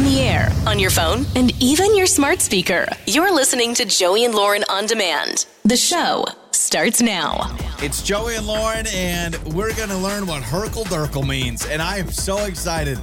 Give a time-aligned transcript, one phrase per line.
[0.00, 2.88] on the air, on your phone, and even your smart speaker.
[3.06, 5.44] You're listening to Joey and Lauren on demand.
[5.66, 7.54] The show starts now.
[7.80, 11.66] It's Joey and Lauren, and we're going to learn what hurkle-durkle means.
[11.66, 12.98] And I am so excited.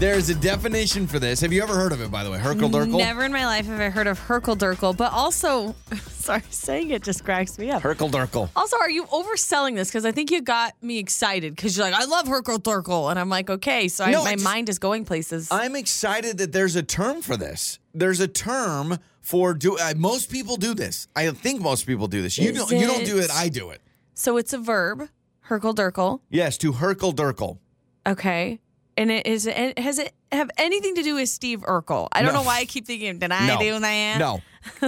[0.00, 1.40] There's a definition for this.
[1.40, 2.38] Have you ever heard of it, by the way?
[2.38, 2.98] hurkle-durkle?
[2.98, 5.74] Never in my life have I heard of hurkle-durkle, but also,
[6.08, 7.82] sorry, saying it just cracks me up.
[7.82, 8.50] hurkle-durkle.
[8.56, 9.88] Also, are you overselling this?
[9.90, 13.08] Because I think you got me excited because you're like, I love hurkle-durkle.
[13.08, 13.86] And I'm like, okay.
[13.86, 15.48] So I, No, my mind is going places.
[15.52, 17.78] I'm excited that there's a term for this.
[17.94, 19.78] There's a term for do.
[19.78, 21.06] Uh, most people do this.
[21.14, 22.36] I think most people do this.
[22.36, 22.70] You Is don't.
[22.80, 23.30] You don't do it- it.
[23.30, 23.80] I do it.
[24.12, 25.08] so it's a verb,
[25.48, 26.20] hurkle-durkle.
[26.30, 27.58] Yes, to hurkle-durkle.
[28.06, 28.58] Okay.
[28.96, 32.08] And it is it has it have anything to do with Steve Urkel?
[32.12, 32.40] I don't No.
[32.40, 34.18] know why I keep thinking, did I no, do that?
[34.18, 34.40] no.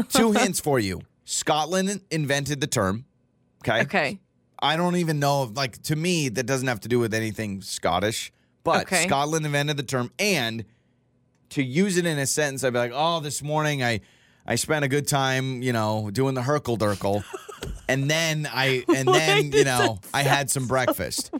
[0.09, 1.02] Two hints for you.
[1.24, 3.05] Scotland invented the term.
[3.66, 3.82] Okay.
[3.82, 4.20] Okay.
[4.62, 7.60] I don't even know if, like, to me, that doesn't have to do with anything
[7.62, 8.32] Scottish,
[8.65, 9.06] but Okay.
[9.06, 10.10] Scotland invented the term.
[10.18, 10.65] And
[11.51, 14.01] to use it in a sentence, I'd be like, oh, this morning I,
[14.46, 17.23] I spent a good time, you know, doing the hurkle-durkle.
[17.88, 21.32] and then I, and then, you know, I had some breakfast.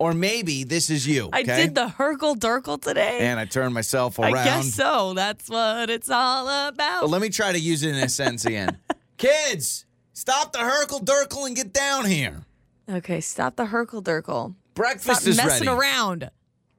[0.00, 1.28] Or maybe this is you.
[1.30, 3.18] I did the hurkle-durkle today.
[3.20, 4.34] And I turned myself around.
[4.34, 5.12] I guess so.
[5.12, 7.02] That's what it's all about.
[7.02, 8.78] But let me try to use it in a sentence again.
[9.18, 9.84] Kids,
[10.14, 12.46] stop the hurkle-durkle and get down here.
[12.90, 14.54] Okay, stop the hurkle-durkle.
[14.72, 15.78] Breakfast Stop is messing ready.
[15.78, 16.30] around.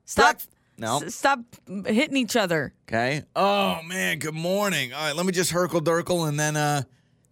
[0.05, 0.37] Stop.
[0.37, 0.47] Brec-
[0.79, 0.97] No.
[1.05, 1.39] s- stop
[1.85, 2.73] hitting each other.
[2.89, 3.21] Okay.
[3.35, 4.93] Oh man, good morning.
[4.93, 6.81] All right, let me just hurkle-durkle and then uh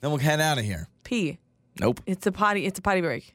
[0.01, 0.87] then we'll head out of here.
[1.03, 1.39] Pee.
[1.79, 2.01] Nope.
[2.05, 2.67] It's a potty.
[2.67, 3.33] It's a potty break.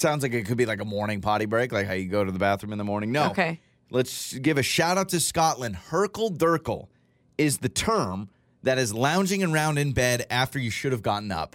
[0.00, 2.32] Sounds like it could be like a morning potty break, like how you go to
[2.32, 3.12] the bathroom in the morning.
[3.12, 3.30] No.
[3.30, 3.60] Okay.
[3.90, 5.76] Let's give a shout out to Scotland.
[5.90, 6.88] hurkle-durkle
[7.36, 8.30] is the term
[8.62, 11.54] that is lounging around in bed after you should have gotten up.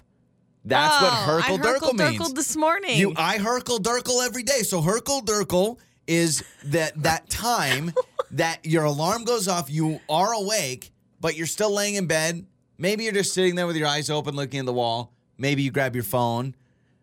[0.64, 2.22] That's what Oh, hurkle-durkle Herkel means.
[2.22, 2.98] Durkel this morning.
[3.00, 4.62] You, I hurkle-durkle every day.
[4.62, 7.94] So hurkle-durkle is that that time
[8.32, 12.46] that your alarm goes off, you are awake, but you're still laying in bed.
[12.78, 15.14] Maybe you're just sitting there with your eyes open, looking at the wall.
[15.38, 16.56] Maybe you grab your phone.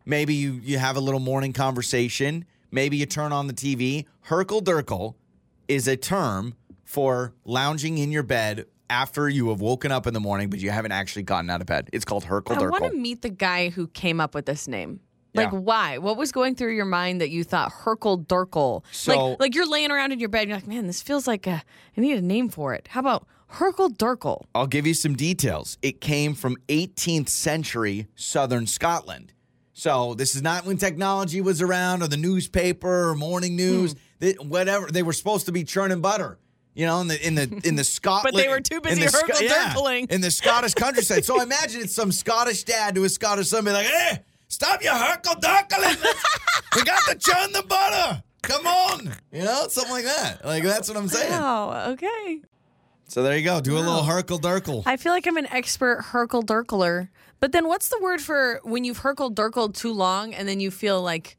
[0.04, 2.44] Maybe you you have a little morning conversation.
[2.70, 4.06] Maybe you turn on the TV.
[4.28, 5.14] hurkle-durkle
[5.68, 6.54] is a term
[6.84, 10.70] for lounging in your bed after you have woken up in the morning, but you
[10.70, 11.88] haven't actually gotten out of bed.
[11.92, 12.62] It's called hurkle-durkle.
[12.66, 15.00] I want to meet the guy who came up with this name.
[15.34, 15.58] Like, Yeah.
[15.58, 15.98] why?
[15.98, 18.82] What was going through your mind that you thought hurkle-durkle?
[18.92, 21.26] So- like, like you're laying around in your bed, and you're like, man, this feels
[21.26, 21.62] like a,
[21.96, 22.88] I need a name for it.
[22.90, 24.44] How about hurkle-durkle?
[24.54, 25.78] I'll give you some details.
[25.82, 29.32] It came from 18th century southern Scotland.
[29.72, 33.98] So this is not when technology was around or the newspaper or morning news, hmm.
[34.18, 34.86] They- whatever.
[34.90, 36.38] They were supposed to be churning butter.
[36.74, 39.02] You know, in the in the in the Scotland, but they were too in busy
[39.04, 40.06] the Sc- hurkle-durkling.
[40.10, 41.24] in the Scottish countryside.
[41.24, 44.82] so I imagine it's some Scottish dad to a Scottish son, be like, "Hey, stop
[44.82, 46.02] your hurkle-durkling!
[46.76, 48.22] we got to churn the butter.
[48.42, 50.44] Come on, you know, something like that.
[50.46, 51.32] Like that's what I'm saying.
[51.34, 52.40] Oh, okay.
[53.12, 53.60] So there you go.
[53.60, 54.84] Do a little hurkle-durkle.
[54.86, 57.10] I feel like I'm an expert hurkle-durkler.
[57.40, 61.02] But then what's the word for when you've hurkle-durkled too long and then you feel
[61.02, 61.36] like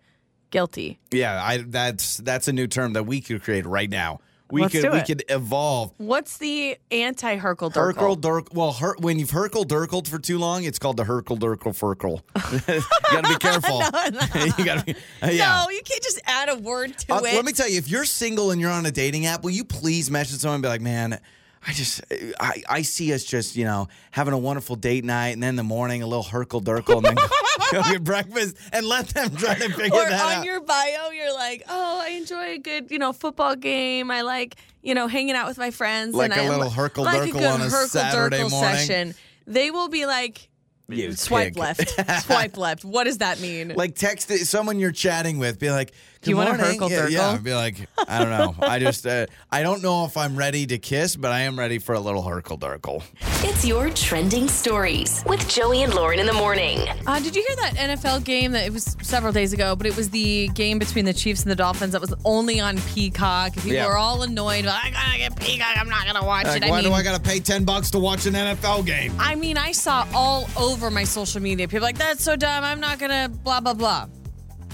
[0.52, 1.00] guilty?
[1.10, 4.20] Yeah, I that's that's a new term that we could create right now.
[4.52, 5.94] We Let's could we could evolve.
[5.98, 8.22] What's the anti Herkel hurkle-durkle?
[8.22, 8.54] Durk.
[8.54, 12.22] Well, her, when you've hurkle-durkled for too long, it's called the hurkle-durkle Furkel.
[12.68, 13.80] you got to be careful.
[14.60, 14.96] you got to be.
[15.24, 15.64] uh, yeah.
[15.64, 17.34] No, you can't just add a word to Uh, it.
[17.34, 19.64] let me tell you, if you're single and you're on a dating app, will you
[19.66, 21.20] please message someone and be like, man,
[21.66, 22.02] I just,
[22.40, 25.56] I, I see us just, you know, having a wonderful date night and then in
[25.56, 27.16] the morning, a little hurkle-durkle and then
[27.72, 30.46] go get breakfast and let them try to figure or that on out.
[30.46, 34.12] your bio, you're like, oh, I enjoy a good, you know, football game.
[34.12, 36.14] I like, you know, hanging out with my friends.
[36.14, 38.78] Like and a I little Herkel like on a Saturday morning.
[38.78, 39.16] session.
[39.48, 40.50] They will be like,
[40.90, 41.58] You swipe pig.
[41.58, 42.84] left, swipe left.
[42.84, 43.74] What does that mean?
[43.76, 46.90] like text someone you're chatting with, be like, Do you "Good want a morning." Herkel
[46.90, 47.12] yeah, Durkel?
[47.12, 47.76] Yeah, be like,
[48.08, 48.56] I don't know.
[48.66, 51.80] I just, uh, I don't know if I'm ready to kiss, but I am ready
[51.80, 53.04] for a little hurkle-durkle.
[53.46, 56.80] It's your trending stories with Joey and Lauren in the morning.
[57.06, 59.96] Uh, did you hear that NFL game that it was several days ago, but it
[59.98, 63.54] was the game between the Chiefs and the Dolphins that was only on Peacock.
[63.56, 63.88] People Yeah.
[63.88, 64.66] were all annoyed.
[64.66, 65.76] I gotta get Peacock.
[65.78, 66.64] I'm not gonna watch Like, it.
[66.66, 69.14] I why mean, do I got to pay ten bucks to watch an NFL game?
[69.20, 72.64] I mean, I saw all over my social media people like, that's so dumb.
[72.64, 74.08] I'm not gonna blah, blah, blah.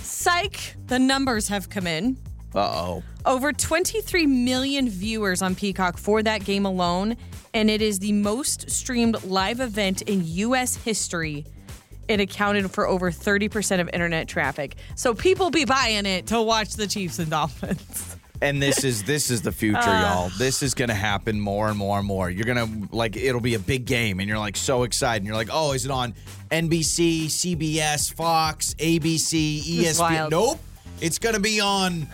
[0.10, 2.18] Psych, the numbers have come in.
[2.56, 3.04] Uh oh.
[3.28, 7.16] Over 23 million viewers on Peacock for that game alone,
[7.54, 10.76] and it is the most streamed live event in U.S.
[10.76, 11.46] history.
[12.08, 14.78] It accounted for over 30% of internet traffic.
[14.96, 18.16] So people be buying it to watch the Chiefs and Dolphins.
[18.41, 20.01] And this is this is the future, Uh.
[20.01, 20.31] y'all.
[20.38, 22.30] This is gonna happen more and more and more.
[22.30, 25.18] You're gonna like it'll be a big game, and you're like so excited.
[25.18, 26.13] And you're like, oh, is it on
[26.50, 30.30] NBC, CBS, Fox, ABC, ESPN?
[30.31, 30.59] Nope.
[31.01, 32.07] It's going to be on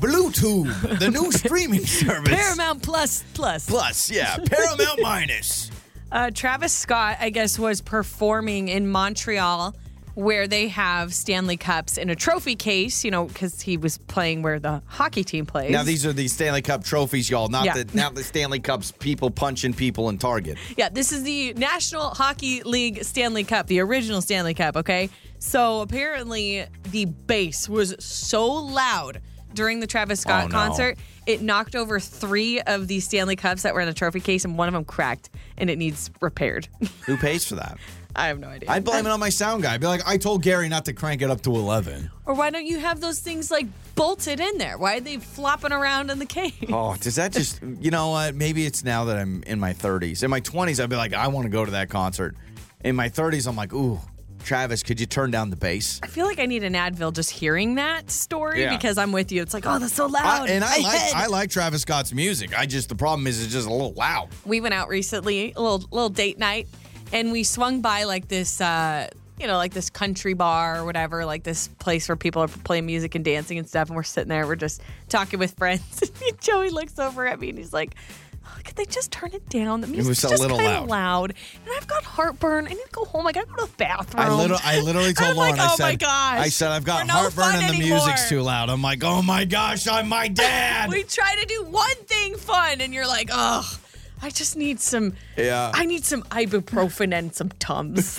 [0.00, 2.32] Bluetooth, the new streaming service.
[2.34, 3.66] Paramount Plus Plus.
[3.66, 5.70] Plus, yeah, Paramount Minus.
[6.12, 9.74] Uh, Travis Scott, I guess, was performing in Montreal
[10.18, 14.42] where they have Stanley Cups in a trophy case, you know, because he was playing
[14.42, 15.70] where the hockey team plays.
[15.70, 17.46] Now these are the Stanley Cup trophies, y'all.
[17.46, 17.74] Not Yeah.
[17.84, 18.90] the not the Stanley Cups.
[18.98, 20.58] People punching people in Target.
[20.76, 25.08] Yeah, this is the National Hockey League Stanley Cup, the original Stanley Cup, okay?
[25.38, 29.20] So apparently the bass was so loud
[29.54, 30.52] during the Travis Scott Oh, no.
[30.52, 34.44] concert, it knocked over three of the Stanley Cups that were in the trophy case,
[34.44, 36.66] and one of them cracked and it needs repaired.
[37.06, 37.78] Who pays for that?
[38.18, 38.70] I have no idea.
[38.70, 39.74] I'd blame it on my sound guy.
[39.74, 42.10] I'd be like, I told Gary not to crank it up to eleven.
[42.26, 44.76] or why don't you have those things like bolted in there?
[44.76, 46.52] Why are they flopping around in the case?
[46.72, 47.60] Oh, does that just?
[47.80, 48.34] You know what?
[48.34, 50.22] Maybe it's now that I'm in my 30s.
[50.24, 52.34] In my 20s, I'd be like, I want to go to that concert.
[52.84, 54.00] In my 30s, I'm like, ooh,
[54.44, 56.00] Travis, could you turn down the bass?
[56.02, 58.74] I feel like I need an Advil just hearing that story Yeah.
[58.76, 59.42] because I'm with you.
[59.42, 60.48] It's like, oh, that's so I, loud.
[60.50, 61.12] and I like head.
[61.14, 62.56] I like Travis Scott's music.
[62.58, 64.28] I just the problem is it's just a little loud.
[64.44, 66.68] we went out recently, a little little date night,
[67.12, 69.08] and we swung by like this, uh,
[69.40, 72.86] you know, like this country bar or whatever, like this place where people are playing
[72.86, 73.88] music and dancing and stuff.
[73.88, 76.02] And we're sitting there, we're just talking with friends.
[76.28, 77.94] and Joey looks over at me and he's like.
[78.44, 79.82] "Oh, Could they just turn it down?
[79.82, 80.88] The music's just little kinda loud.
[80.88, 81.34] loud,
[81.64, 82.66] and I've got heartburn.
[82.66, 83.26] I need to go home.
[83.26, 84.22] I gotta go to the bathroom.
[84.24, 85.52] I literally, I literally told Lauren.
[85.56, 87.76] like, I oh said, my gosh, I said I've got we're heartburn fun and the
[87.78, 88.70] anymore." music's too loud.
[88.70, 90.88] I'm like, oh my gosh, I'm my dad.
[90.90, 93.78] We try to do one thing fun, and you're like, oh,
[94.22, 95.14] I just need some.
[95.36, 95.70] Yeah.
[95.74, 98.18] I need some ibuprofen and some tums.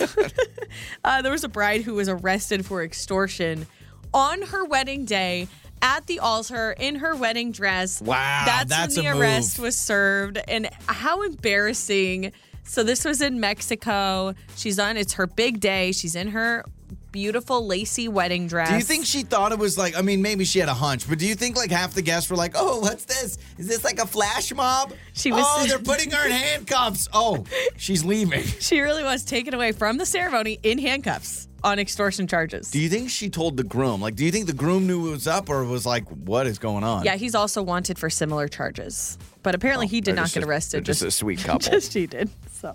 [1.04, 3.66] uh, there was a bride who was arrested for extortion
[4.12, 5.48] on her wedding day
[5.82, 8.00] at the altar in her wedding dress.
[8.00, 9.64] Wow, that's, that's when the arrest move.
[9.64, 12.32] was served, and how embarrassing.
[12.64, 14.34] So this was in Mexico.
[14.56, 14.96] She's on.
[14.96, 15.92] It's her big day.
[15.92, 16.64] She's in her
[17.12, 18.68] beautiful lacy wedding dress.
[18.68, 19.96] Do you think she thought it was like?
[19.96, 22.30] I mean, maybe she had a hunch, but do you think like half the guests
[22.30, 23.38] were like, "Oh, what's this?
[23.58, 27.08] Is this like a flash mob?" She was- Oh, they're putting her in handcuffs.
[27.12, 27.44] Oh,
[27.76, 28.42] she's leaving.
[28.60, 32.70] she really was taken away from the ceremony in handcuffs on extortion charges?
[32.70, 34.00] Do you think she told the groom?
[34.00, 36.58] Like, do you think the groom knew it was up, or was like, "What is
[36.58, 39.18] going on?" Yeah, he's also wanted for similar charges.
[39.42, 40.78] But apparently oh, he did Oh, not get arrested.
[40.78, 41.60] they're just a sweet couple.
[41.70, 42.30] Just she did.
[42.52, 42.74] So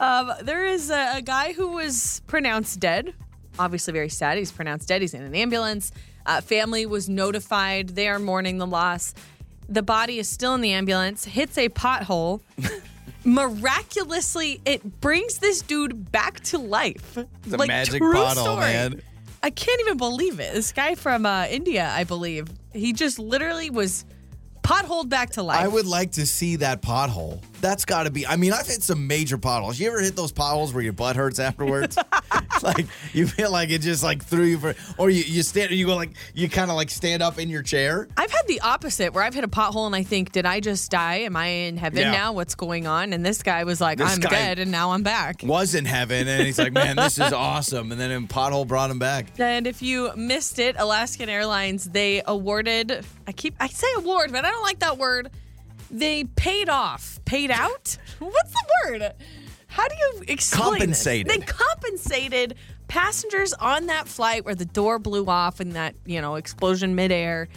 [0.00, 3.14] um, there is a, a guy who was pronounced dead.
[3.58, 4.38] Obviously very sad.
[4.38, 5.00] He's pronounced dead.
[5.00, 5.92] He's in an ambulance.
[6.26, 7.90] Uh, family was notified.
[7.90, 9.14] They are mourning the loss.
[9.68, 12.40] The body is still in the ambulance, hits a pothole.
[13.24, 17.18] Miraculously, it brings this dude back to life.
[17.18, 18.60] It's a magic story.
[18.60, 19.02] man.
[19.42, 20.52] I can't even believe it.
[20.54, 24.04] This guy from uh, India, I believe, he just literally was
[24.68, 25.60] potholed back to life.
[25.60, 27.40] I would like to see that pothole.
[27.60, 28.26] That's got to be.
[28.26, 29.80] I mean, I've hit some major potholes.
[29.80, 31.96] You ever hit those potholes where your butt hurts afterwards?
[32.62, 35.86] like you feel like it just like threw you for, or you you stand, you
[35.86, 38.08] go like you kind of like stand up in your chair.
[38.16, 40.90] I've had the opposite where I've hit a pothole and I think, did I just
[40.90, 41.16] die?
[41.20, 42.10] Am I in heaven Yeah.
[42.12, 42.32] now?
[42.32, 43.12] What's going on?
[43.12, 45.42] And this guy was like, This I'm guy- dead and now I'm back.
[45.42, 47.92] Was in heaven, and he's like, man, this is awesome.
[47.92, 49.26] And then a pothole brought him back.
[49.38, 54.44] And if you missed it, Alaskan Airlines, they awarded, I keep, I say award, but
[54.44, 55.30] I don't like that word.
[55.90, 57.96] They paid off, paid out?
[58.18, 59.12] What's the word?
[59.68, 61.04] How do you explain this?
[61.04, 62.54] They compensated
[62.88, 67.48] passengers on that flight where the door blew off in that, you know, explosion midair.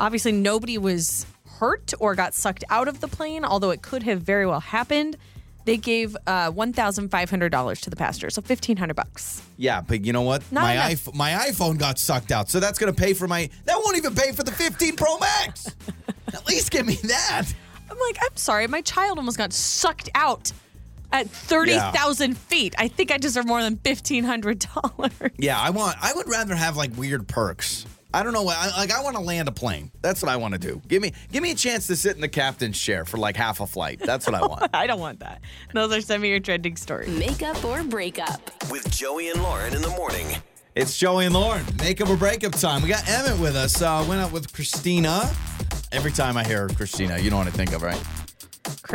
[0.00, 1.26] Obviously, nobody was
[1.58, 5.16] hurt or got sucked out of the plane, although it could have very well happened.
[5.64, 9.42] They gave uh, $1,500 to the passengers, so 1500 bucks.
[9.56, 10.42] Yeah, but you know what?
[10.50, 13.48] Not my iPhone, my iPhone got sucked out, so that's gonna pay for my.
[13.66, 15.72] That won't even pay for the 15 Pro Max.
[16.34, 17.44] At least give me that.
[17.88, 20.50] I'm like, I'm sorry, my child almost got sucked out
[21.12, 22.74] at 30,000 feet.
[22.78, 25.30] I think I deserve more than $1,500.
[25.38, 25.96] Yeah, I want.
[26.00, 27.86] I would rather have like weird perks.
[28.14, 28.58] I don't know what.
[28.58, 29.90] I, like I want to land a plane.
[30.02, 30.82] That's what I want to do.
[30.86, 33.60] Give me, give me a chance to sit in the captain's chair for like half
[33.60, 34.00] a flight.
[34.00, 34.68] That's what I want.
[34.74, 35.40] I don't want that.
[35.72, 37.08] Those are some of your trending stories.
[37.18, 38.50] Makeup or breakup.
[38.70, 40.26] With Joey and Lauren in the morning.
[40.74, 41.64] it's Joey and Lauren.
[41.78, 42.82] Makeup or breakup time.
[42.82, 43.80] We got Emmett with us.
[43.80, 45.30] Uh, went out with Christina.
[45.90, 48.02] Every time I hear Christina, you know what I think of, right?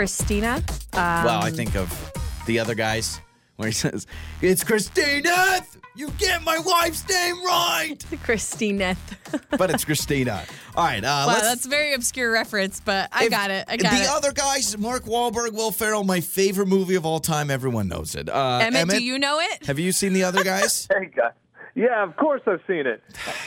[0.01, 0.61] Christina,
[0.93, 1.89] uh, well, I think of
[2.45, 3.19] the other guys
[3.55, 4.05] where he says,
[4.43, 5.65] "It's Christina.
[5.95, 8.95] You get my wife's name right." Christina.
[9.57, 10.43] But it's Christina.
[10.75, 11.03] All right.
[11.03, 13.65] Uh, wow, that's a very obscure reference, but I If- got it.
[13.67, 14.07] I got the it.
[14.09, 17.49] other guys, Mark Wahlberg, Will Ferrell, my favorite movie of all time.
[17.49, 18.29] Everyone knows it.
[18.29, 19.65] Uh, Emmett, do you know it?
[19.65, 20.87] Have you seen the other guys?
[20.93, 21.31] Hey, guy.
[21.73, 23.01] Yeah, of course I've seen it.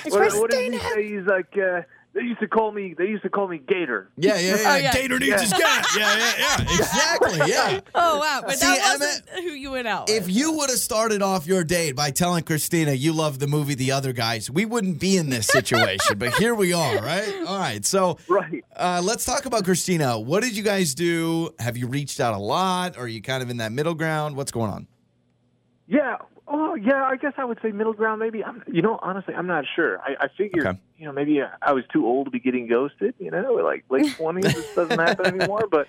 [0.04, 1.08] It's What, what did he say?
[1.16, 2.94] He's like, uh, they used to call me.
[2.96, 4.10] They used to call me Gator.
[4.16, 4.56] Yeah, yeah, yeah.
[4.72, 4.92] Oh, yeah.
[4.92, 5.86] Gator needs his cat.
[5.98, 6.62] Yeah, yeah, yeah.
[6.76, 7.38] Exactly.
[7.50, 7.80] Yeah.
[7.94, 10.08] Oh wow, but See, that wasn't who you went out.
[10.10, 13.74] If you would have started off your date by telling Christina you love the movie
[13.74, 16.18] The Other Guys, we wouldn't be in this situation.
[16.18, 17.34] but here we are, right?
[17.46, 17.84] All right.
[17.84, 18.64] So Right.
[18.76, 20.18] uh, let's talk about Christina.
[20.18, 21.50] What did you guys do?
[21.58, 22.96] Have you reached out a lot?
[22.96, 24.36] Or are you kind of in that middle ground?
[24.36, 24.86] What's going on?
[25.86, 26.16] Yeah.
[26.52, 27.04] Oh, yeah.
[27.04, 28.18] I guess I would say middle ground.
[28.18, 28.42] Maybe.
[28.44, 30.00] I'm, you know, honestly, I'm not sure.
[30.00, 30.78] I, I figured, Okay.
[30.98, 33.14] you know, maybe I was too old to be getting ghosted.
[33.20, 35.68] You know, like late twenties, this doesn't happen anymore.
[35.70, 35.86] But,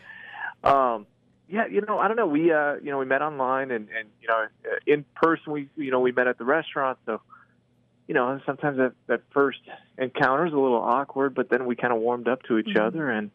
[0.64, 1.08] um,
[1.50, 2.28] yeah, you know, I don't know.
[2.28, 5.68] We, uh, you know, we met online, and and you know, uh, in person, we,
[5.76, 7.00] you know, we met at the restaurant.
[7.08, 7.22] So,
[8.08, 9.60] you know, sometimes that that first
[9.98, 13.10] encounter is a little awkward, but then we kind of warmed up to each other,
[13.10, 13.32] and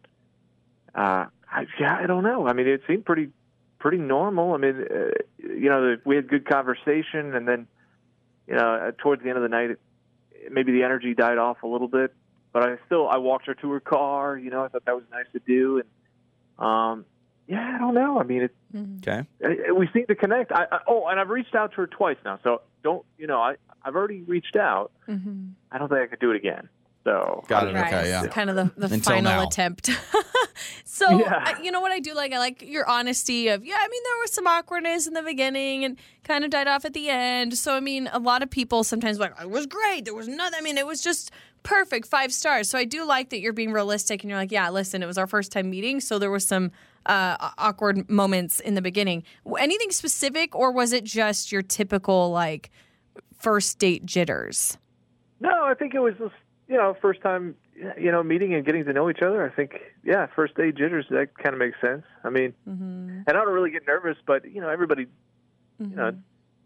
[0.95, 2.47] uh, I, yeah, I don't know.
[2.47, 3.31] I mean, it seemed pretty
[3.87, 4.53] pretty normal.
[4.53, 7.69] I mean, uh, you know, the, we had good conversation, and then,
[8.49, 9.81] you know, uh, towards the end of the night, it,
[10.51, 12.13] maybe the energy died off a little bit.
[12.53, 14.37] But I still, I walked her to her car.
[14.37, 17.05] You know, I thought that was nice to do, and um,
[17.47, 18.19] yeah, I don't know.
[18.19, 19.25] I mean, it, Okay.
[19.45, 20.51] uh, we seem to connect.
[20.51, 22.41] I, I, oh, and I've reached out to her twice now.
[22.43, 24.91] So don't, you know, I I've already reached out.
[25.07, 25.53] Mhm.
[25.71, 26.69] I don't think I could do it again.
[27.07, 27.75] So Got it.
[27.75, 27.87] Right.
[27.95, 28.25] Okay, yeah.
[28.25, 29.47] It's kind of the, the Until final now.
[29.47, 29.89] attempt.
[30.85, 31.55] so, Yeah.
[31.57, 32.33] I, you know what I do like?
[32.33, 35.85] I like your honesty of, yeah, I mean, there was some awkwardness in the beginning
[35.85, 37.57] and kind of died off at the end.
[37.57, 40.05] So, I mean, a lot of people sometimes like, it was great.
[40.05, 40.59] There was nothing.
[40.59, 41.31] I mean, it was just
[41.63, 42.69] perfect, five stars.
[42.69, 45.17] So, I do like that you're being realistic and you're like, yeah, listen, it was
[45.17, 46.01] our first time meeting.
[46.01, 46.73] So, there was some
[47.07, 49.23] uh, awkward moments in the beginning.
[49.61, 52.73] Anything specific, or was it just your typical, like,
[53.39, 54.77] first date jitters?
[55.39, 56.35] No, I think it was just
[56.69, 57.55] you know first time
[57.99, 59.45] you know meeting and getting to know each other.
[59.45, 59.73] I think
[60.05, 62.05] yeah, first day jitters that kind of makes sense.
[62.25, 63.23] I mean, mm-hmm.
[63.27, 65.07] and I don't really get nervous, but you know everybody
[65.79, 66.19] you know mm-hmm.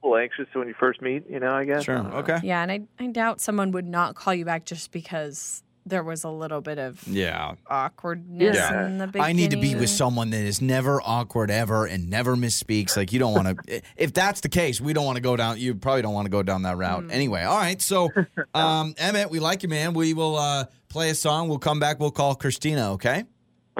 [0.02, 1.28] a little anxious when you first meet.
[1.28, 1.85] You know, I guess.
[1.85, 1.99] Sure.
[1.99, 2.16] I don't know.
[2.19, 2.38] Okay.
[2.42, 6.25] Yeah, and I, I doubt someone would not call you back just because there was
[6.25, 7.54] a little bit of Yeah.
[7.68, 8.87] awkwardness Yeah.
[8.87, 9.28] in the beginning.
[9.28, 12.96] I need to be with someone that is never awkward ever and never misspeaks.
[12.96, 13.82] Like you don't want to.
[13.96, 15.58] if that's the case, we don't want to go down.
[15.58, 17.06] You probably don't want to go down that route.
[17.10, 17.80] Anyway, all right.
[17.80, 18.10] So,
[18.54, 19.94] um, Emmett, we like you, man.
[19.94, 21.49] We will uh, play a song.
[21.49, 21.99] We'll come back.
[22.00, 22.92] We'll call Christina.
[22.92, 23.25] Okay.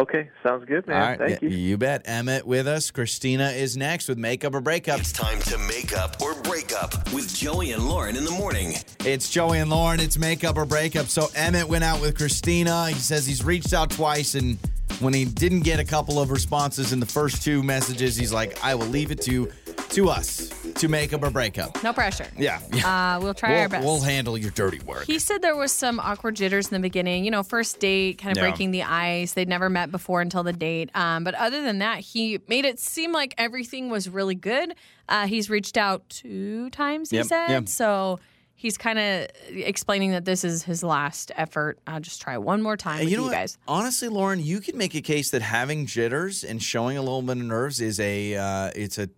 [0.01, 0.97] Okay, sounds good, man.
[1.03, 1.19] all right.
[1.19, 1.57] Thank y- you.
[1.57, 2.03] You bet.
[2.07, 2.91] Emmett with us.
[2.91, 4.99] Christina is next with makeup or breakup.
[4.99, 8.73] It's time to make up or break up with Joey and Lauren in the morning.
[9.05, 10.01] It's Joey and Lauren.
[10.01, 11.07] It's makeup or breakup.
[11.07, 12.89] So Emmett went out with Christina.
[12.89, 14.57] He says he's reached out twice, and
[15.01, 18.59] when he didn't get a couple of responses in the first two messages, he's like,
[18.65, 19.51] "I will leave it to
[19.91, 22.27] to us to make up or breakup." No pressure.
[22.37, 23.17] Yeah, yeah.
[23.17, 23.85] Uh, we'll try we'll, our best.
[23.85, 25.05] we'll handle your dirty work.
[25.05, 27.25] he said there was some awkward jitters in the beginning.
[27.25, 28.49] You know, first date, kind of Yeah.
[28.51, 29.33] breaking the ice.
[29.33, 30.91] They'd never met before until the date.
[30.95, 34.75] Um, but other than that, he made it seem like everything was really good.
[35.09, 37.49] Uh, he's reached out two times, he Yep, said.
[37.51, 37.69] yep.
[37.69, 38.21] So
[38.55, 41.79] he's kind of explaining that this is his last effort.
[41.87, 43.33] I'll just try one more time you you, know what?
[43.33, 43.59] guys.
[43.67, 47.39] Honestly, Lauren, you could make a case that having jitters and showing a little bit
[47.39, 49.09] of nerves is a uh, it's a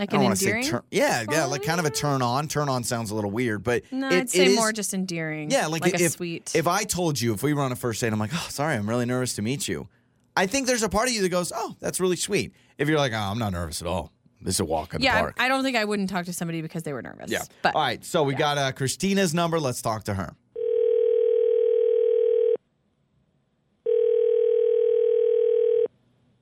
[0.00, 0.66] Like I don't an want to say endearing?
[0.66, 2.48] turn, yeah, yeah, like kind of a turn on.
[2.48, 5.50] Turn on sounds a little weird, but No, it- I'd say is- more just endearing.
[5.50, 6.52] Yeah, like, like a if, sweet.
[6.54, 8.76] If I told you, if we were on a first date, I'm like, oh, sorry,
[8.76, 9.88] I'm really nervous to meet you.
[10.34, 12.54] I think there's a part of you that goes, oh, that's really sweet.
[12.78, 14.10] If you're like, oh, I'm not nervous at all.
[14.40, 15.36] This is a walk in yeah, the park.
[15.38, 17.30] I, I don't think I wouldn't talk to somebody because they were nervous.
[17.30, 17.42] yeah.
[17.60, 19.60] But all right, so we got uh, Christina's number.
[19.60, 20.34] Let's talk to her.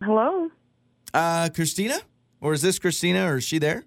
[0.03, 0.49] Hello.
[1.13, 1.99] Uh, Christina,
[2.41, 3.85] or is this Christina, or is she there?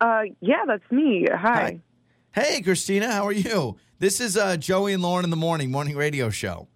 [0.00, 1.26] Uh, yeah, that's me.
[1.30, 1.80] Hi.
[2.32, 3.76] Hey, Christina, how are you?
[3.98, 6.68] This is uh, Joey and Lauren in the morning morning radio show.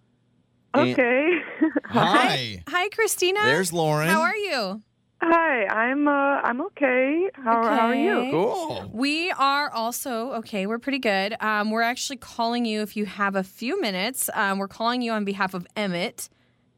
[0.75, 1.29] Okay.
[1.85, 2.63] Hi.
[2.67, 3.39] Hi, Christina.
[3.43, 4.09] There's Lauren.
[4.09, 4.81] How are you?
[5.21, 5.65] Hi.
[5.67, 7.29] I'm uh, I'm okay.
[7.35, 8.31] How, how are you?
[8.31, 8.89] Cool.
[8.91, 10.65] We are also okay.
[10.65, 11.35] We're pretty good.
[11.39, 14.29] Um, we're actually calling you if you have a few minutes.
[14.33, 16.27] Um, we're calling you on behalf of Emmett.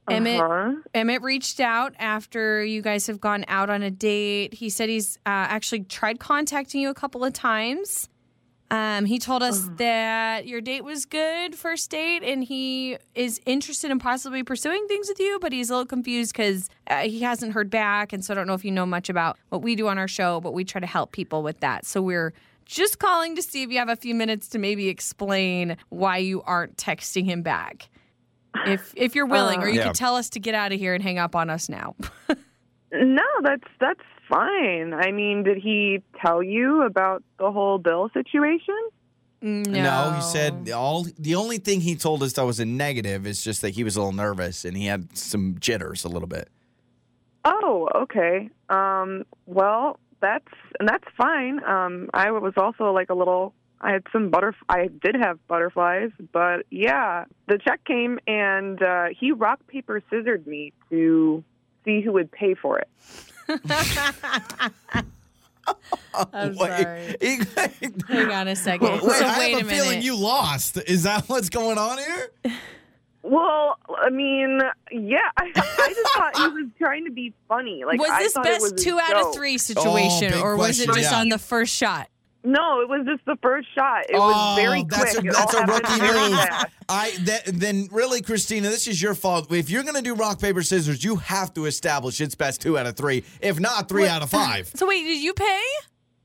[0.07, 0.73] Emmett Uh-huh.
[0.93, 4.53] Emmett reached out after you guys have gone out on a date.
[4.53, 8.07] He said he's uh, actually tried contacting you a couple of times.
[8.71, 13.91] Um, he told us that your date was good, first date, and he is interested
[13.91, 17.53] in possibly pursuing things with you, but he's a little confused because uh, he hasn't
[17.53, 18.11] heard back.
[18.11, 20.07] And so I don't know if you know much about what we do on our
[20.07, 21.85] show, but we try to help people with that.
[21.85, 22.33] So we're
[22.65, 26.41] just calling to see if you have a few minutes to maybe explain why you
[26.41, 27.87] aren't texting him back.
[28.65, 29.87] If if you're willing, or you Yeah.
[29.87, 31.95] could tell us to get out of here and hang up on us now.
[32.97, 34.93] No, that's that's fine.
[34.93, 38.75] I mean, did he tell you about the whole bill situation?
[39.41, 40.13] no.
[40.15, 43.61] he said all the only thing he told us that was a negative is just
[43.63, 46.47] that he was a little nervous and he had some jitters a little bit.
[47.43, 48.49] Oh, okay.
[48.69, 50.47] Um, well, that's
[50.79, 51.61] and that's fine.
[51.65, 53.53] Um, I was also like a little
[53.85, 54.55] I had some butterf.
[54.67, 60.47] I did have butterflies, but yeah, the check came and uh, he rock paper scissored
[60.47, 61.43] me to
[61.85, 62.89] see who would pay for it.
[66.15, 67.15] I'm Wait, sorry.
[67.21, 67.39] he-
[68.07, 69.01] Hang on a second.
[69.01, 69.69] Wait, so I have a a, minute.
[69.69, 70.77] feeling you lost.
[70.87, 72.31] Is that what's going on here?
[73.21, 74.61] Well, I mean,
[74.91, 77.83] yeah, I, I just thought he was trying to be funny.
[77.85, 80.57] Like, was I this thought it was best two out of three situation, big or
[80.57, 81.19] was it just yeah.
[81.19, 82.09] on the first shot?
[82.45, 84.01] No, it was just the first shot.
[84.09, 84.89] It Oh, was very quick.
[84.91, 86.39] that's a, It that's a rookie move.
[86.87, 89.51] I that, then really, Christina, this is your fault.
[89.51, 92.77] If you're going to do rock paper scissors, you have to establish it's best two
[92.77, 93.23] out of three.
[93.41, 94.67] If not, three out of five.
[94.75, 95.61] So wait, did you pay?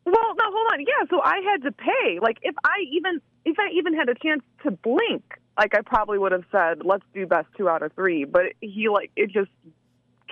[0.04, 0.80] Well, no, hold on.
[0.80, 2.18] Yeah, so I had to pay.
[2.20, 5.22] Like, if I even if I even had a chance to blink,
[5.58, 8.24] like I probably would have said, "Let's do best two out of three.
[8.24, 9.50] But he like it just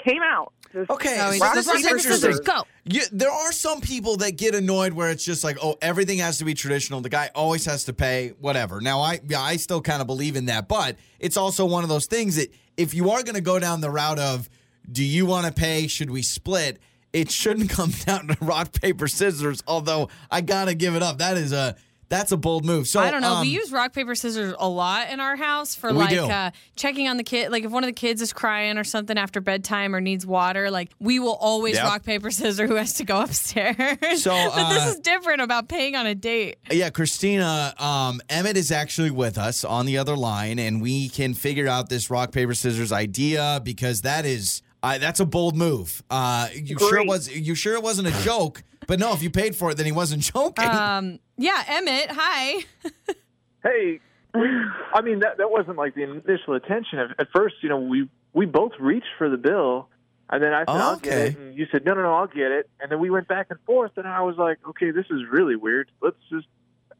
[0.04, 0.52] came out.
[0.72, 2.12] Just Okay, No, so rock, this is paper, interesting.
[2.12, 2.64] scissors, go.
[2.84, 6.38] You, there are some people that get annoyed where it's just like, oh, everything has
[6.38, 7.00] to be traditional.
[7.00, 8.80] The guy always has to pay, whatever.
[8.80, 11.88] Now, I yeah, I still kind of believe in that, but it's also one of
[11.88, 14.48] those things that if you are going to go down the route of,
[14.90, 15.86] do you want to pay?
[15.86, 16.78] Should we split?
[17.12, 19.62] It shouldn't come down to rock paper scissors.
[19.66, 21.18] Although I gotta give it up.
[21.18, 21.76] That is a
[22.08, 22.86] that's a bold move.
[22.88, 23.34] So I don't know.
[23.34, 27.06] um, we use rock paper scissors a lot in our house for like uh, checking
[27.08, 27.52] on the kid.
[27.52, 30.70] Like if one of the kids is crying or something after bedtime or needs water,
[30.70, 31.84] like we will always Yep.
[31.84, 34.22] rock paper scissors who has to go upstairs.
[34.22, 36.56] So, but this uh, is different about paying on a date.
[36.70, 41.34] Yeah, Christina, um, Emmett is actually with us on the other line, and we can
[41.34, 46.02] figure out this rock paper scissors idea because that is uh, that's a bold move.
[46.10, 48.62] Uh, you sure it was you sure it wasn't a joke?
[48.86, 50.64] But no, if you paid for it, then he wasn't joking.
[50.66, 52.64] Um, yeah, Emmett, hi.
[53.62, 53.98] Hey,
[54.34, 57.00] I mean that that wasn't like the initial attention.
[57.00, 59.88] At, at first, you know, we we both reached for the bill,
[60.30, 61.42] and then I said, Oh, "I'll get it," okay.
[61.48, 63.58] and you said, "No, no, no, I'll get it." And then we went back and
[63.66, 65.90] forth, and I was like, "Okay, this is really weird.
[66.00, 66.46] Let's just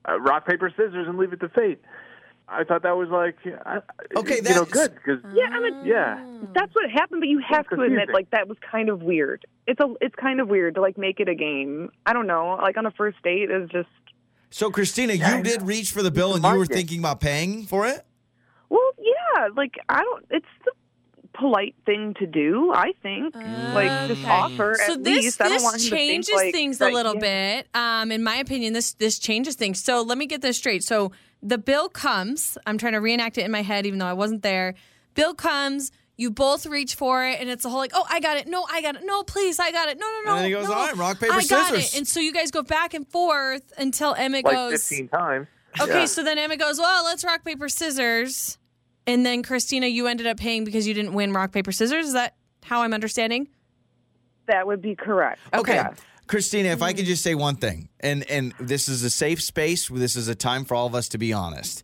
[0.09, 1.81] uh, rock paper scissors and leave it to fate."
[2.51, 3.37] I thought that was like,
[3.67, 3.81] I,
[4.17, 6.25] Okay, you know, good because Yeah, I mean, yeah,
[6.55, 7.21] that's what happened.
[7.21, 9.45] But you have to admit, like that was kind of weird.
[9.67, 11.91] It's a it's kind of weird to like make it a game.
[12.07, 12.59] I don't know.
[12.61, 13.89] Like on a first date is just
[14.51, 17.65] so, Christina, Yeah, you did reach for the bill, and you were thinking about paying
[17.67, 18.07] for it.
[18.71, 19.49] well, yeah.
[19.55, 20.25] Like I don't.
[20.31, 20.73] It's the
[21.35, 22.73] polite thing to do.
[22.75, 23.35] I think.
[23.35, 24.31] like just Okay.
[24.31, 25.41] offer So at this least.
[25.41, 27.21] I don't this want him to think, changes like, things a little yeah.
[27.63, 27.69] bit.
[27.75, 29.83] Um, in my opinion, this this changes things.
[29.85, 30.83] So let me get this straight.
[30.83, 32.59] So the bill comes.
[32.67, 34.75] I'm trying to reenact it in my head, even though I wasn't there.
[35.15, 35.91] Bill comes.
[36.21, 38.49] You both reach for it, and it's a whole like, oh, I got it.
[38.49, 39.03] No, I got it.
[39.05, 39.99] No, please, I got it.
[40.01, 40.31] No, no, no.
[40.33, 40.75] And then he goes, no.
[40.75, 41.97] all right, rock, paper, I got it.
[41.97, 44.85] And so you guys go back and forth until Emmett like goes.
[44.89, 45.47] fifteen times.
[45.81, 46.05] Okay, Yeah.
[46.07, 48.59] so then Emmett goes, well, let's rock paper scissors,
[49.07, 52.07] and then Christina, you ended up paying because you didn't win rock paper scissors.
[52.09, 53.47] Is that how I'm understanding?
[54.47, 55.39] That would be correct.
[55.55, 55.75] Okay.
[55.75, 55.99] Yes.
[56.29, 56.99] Christina, if I hmm.
[56.99, 59.89] could just say one thing, and and this is a safe space.
[59.89, 61.83] This is a time for all of us to be honest.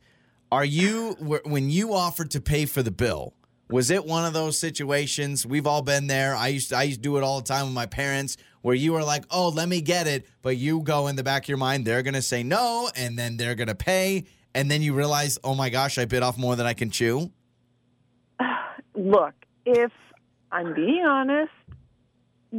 [0.53, 3.35] Are you when you offered to pay for the bill?
[3.71, 5.47] Was it one of those situations?
[5.47, 6.37] We've all been there.
[6.37, 8.75] I used to, I used to do it all the time with my parents, where
[8.75, 11.49] you were like, "Oh, let me get it," but you go in the back of
[11.49, 15.39] your mind, they're gonna say no, and then they're gonna pay, and then you realize,
[15.43, 17.33] "Oh my gosh, I bit off more than I can chew."
[18.95, 19.91] Look, if
[20.53, 21.51] I'm being honest,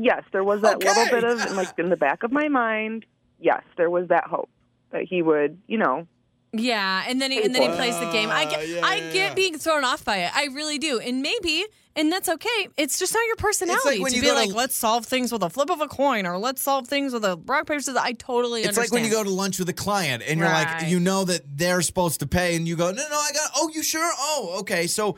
[0.02, 0.88] yes, there was that Okay.
[0.88, 3.06] little bit of like in the back of my mind.
[3.40, 4.50] Yes, there was that hope
[4.92, 6.08] that he would, you know,
[6.54, 8.30] Yeah, and then he, and then he plays the game.
[8.30, 9.34] I Uh, get yeah, I yeah, get yeah.
[9.34, 10.32] being thrown off by it.
[10.36, 11.00] I really do.
[11.00, 11.66] And maybe
[11.98, 12.68] and that's okay.
[12.78, 15.32] It's just not your personality when to you be go to- like, let's solve things
[15.32, 17.96] with a flip of a coin or let's solve things with a rock paper scissors.
[18.02, 20.88] I totally It's like when you go to lunch with a client and you're like,
[20.88, 23.52] you know that they're supposed to pay, and you go, no, no, I got.
[23.56, 24.10] Oh, you sure?
[24.18, 24.88] Oh, okay.
[24.88, 25.16] So,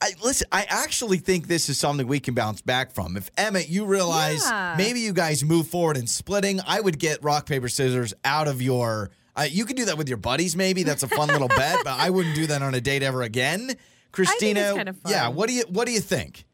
[0.00, 0.46] I listen.
[0.52, 3.16] I actually think this is something we can bounce back from.
[3.16, 4.74] If Emmett, you realize Yeah.
[4.78, 8.62] maybe you guys move forward in splitting, I would get rock paper scissors out of
[8.62, 9.10] your.
[9.36, 10.82] Uh, you could do that with your buddies, maybe.
[10.84, 13.76] That's a fun little bet, but I wouldn't do that on a date ever again.
[14.12, 15.12] Christina, kind of fun.
[15.12, 15.28] yeah.
[15.28, 16.44] What do you What do you think?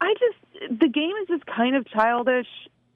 [0.00, 2.46] I just the game is just kind of childish.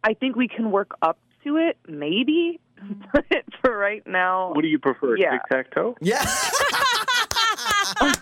[0.02, 2.58] I think we can work up to it, maybe.
[3.12, 3.26] But
[3.60, 5.32] for right now, What do you prefer, Yeah.
[5.32, 5.94] tic tac toe?
[6.00, 6.24] Yeah.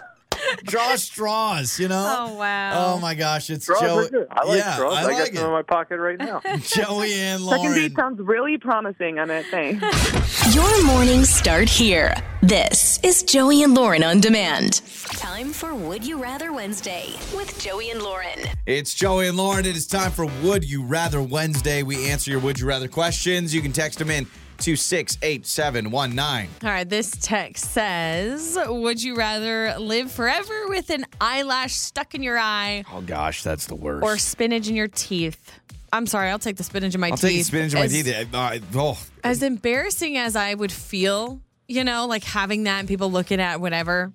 [0.64, 2.16] Draw straws, you know?
[2.18, 2.94] Oh wow.
[2.94, 4.06] Oh my gosh, it's Straws Joey.
[4.06, 4.26] are good.
[4.30, 4.94] I like yeah, straws.
[4.94, 6.40] I I, like got some in my pocket right now.
[6.62, 7.60] Joey and Lauren.
[7.62, 9.18] second date sounds really promising.
[9.18, 10.54] Emmett, thanks.
[10.54, 12.14] Your mornings start here.
[12.42, 14.82] This is Joey and Lauren on demand.
[15.12, 18.38] Time for Would You Rather Wednesday with Joey and Lauren.
[18.66, 19.66] It's Joey and Lauren.
[19.66, 21.82] It is time for Would You Rather Wednesday.
[21.82, 23.54] We answer your Would You Rather questions.
[23.54, 24.26] You can text them in
[24.58, 26.50] to 68719.
[26.64, 32.22] All right, this text says, "Would you rather live forever with an eyelash stuck in
[32.22, 34.04] your eye Oh gosh, that's the worst.
[34.04, 35.52] or spinach in your teeth?"
[35.92, 37.24] I'm sorry, I'll take the spinach in my teeth.
[37.24, 37.30] I'll teeth.
[37.30, 38.34] take the spinach in my As- teeth.
[38.34, 41.40] Uh, oh, As embarrassing as I would feel
[41.70, 44.10] you know, like having that and people looking at whatever.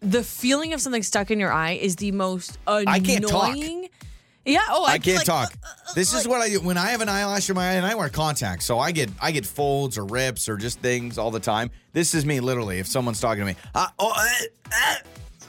[0.00, 2.88] The feeling of something stuck in your eye is the most annoying.
[2.88, 3.56] I can't talk.
[4.52, 4.60] Yeah.
[4.68, 5.52] Oh, I I'd can't like, talk.
[5.62, 7.74] uh, uh, this is what I do when I have an eyelash in my eye
[7.74, 8.64] and I wear contacts.
[8.64, 11.70] So I get I get folds or rips or just things all the time.
[11.92, 12.78] This is me literally.
[12.78, 14.24] If someone's talking to me, uh, oh, uh,
[14.72, 14.94] uh,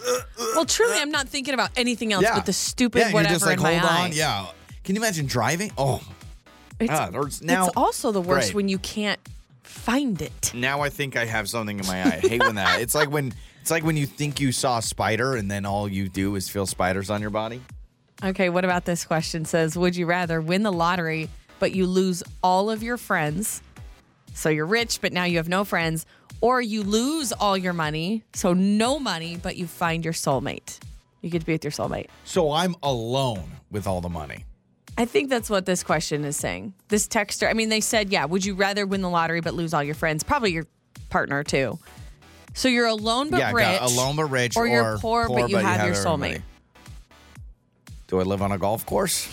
[0.08, 0.20] uh,
[0.56, 3.40] Well, truly, I'm not thinking about anything else yeah, but the stupid yeah, whatever You're
[3.40, 4.04] just like in my hold eye.
[4.06, 4.48] on, yeah.
[4.84, 5.72] Can you imagine driving?
[5.78, 6.02] Oh,
[6.80, 7.10] It's, Ah,
[7.44, 8.56] now- it's also the worst Great.
[8.56, 9.20] when you can't
[9.64, 10.52] find it.
[10.56, 12.20] now I think I have something in my eye.
[12.24, 12.82] I hate when that.
[12.82, 15.88] It's like when it's like when you think you saw a spider and then all
[15.88, 17.62] you do is feel spiders on your body.
[18.23, 19.45] Okay, what about this question?
[19.45, 21.29] Says, would you rather win the lottery
[21.60, 23.62] but you lose all of your friends?
[24.34, 26.05] So you're rich, but now you have no friends,
[26.39, 30.79] or you lose all your money, so no money, but you find your soulmate.
[31.21, 32.07] You get to be with your soulmate.
[32.23, 34.45] So I'm alone with all the money.
[34.97, 36.73] I think that's what this question is saying.
[36.88, 39.73] This texter, I mean, they said, yeah, would you rather win the lottery but lose
[39.73, 40.23] all your friends?
[40.23, 40.67] Probably your
[41.10, 41.79] partner too.
[42.53, 43.79] So you're alone but yeah, rich.
[43.81, 46.41] alone but rich, or, you're poor, but you have, your soulmate.
[48.12, 49.26] Do I live on a golf course?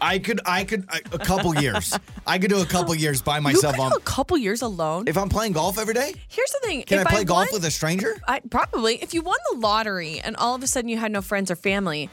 [0.00, 1.96] I could, I could, I- a couple years.
[2.26, 3.90] I could do a couple years by You myself could on.
[3.92, 5.04] do a couple years alone.
[5.06, 7.70] If I'm playing golf every day, Here's the thing: can I play golf with a
[7.70, 8.16] stranger?
[8.26, 8.96] I, probably.
[9.00, 11.54] If you won the lottery and all of a sudden you had no friends or
[11.56, 12.10] family,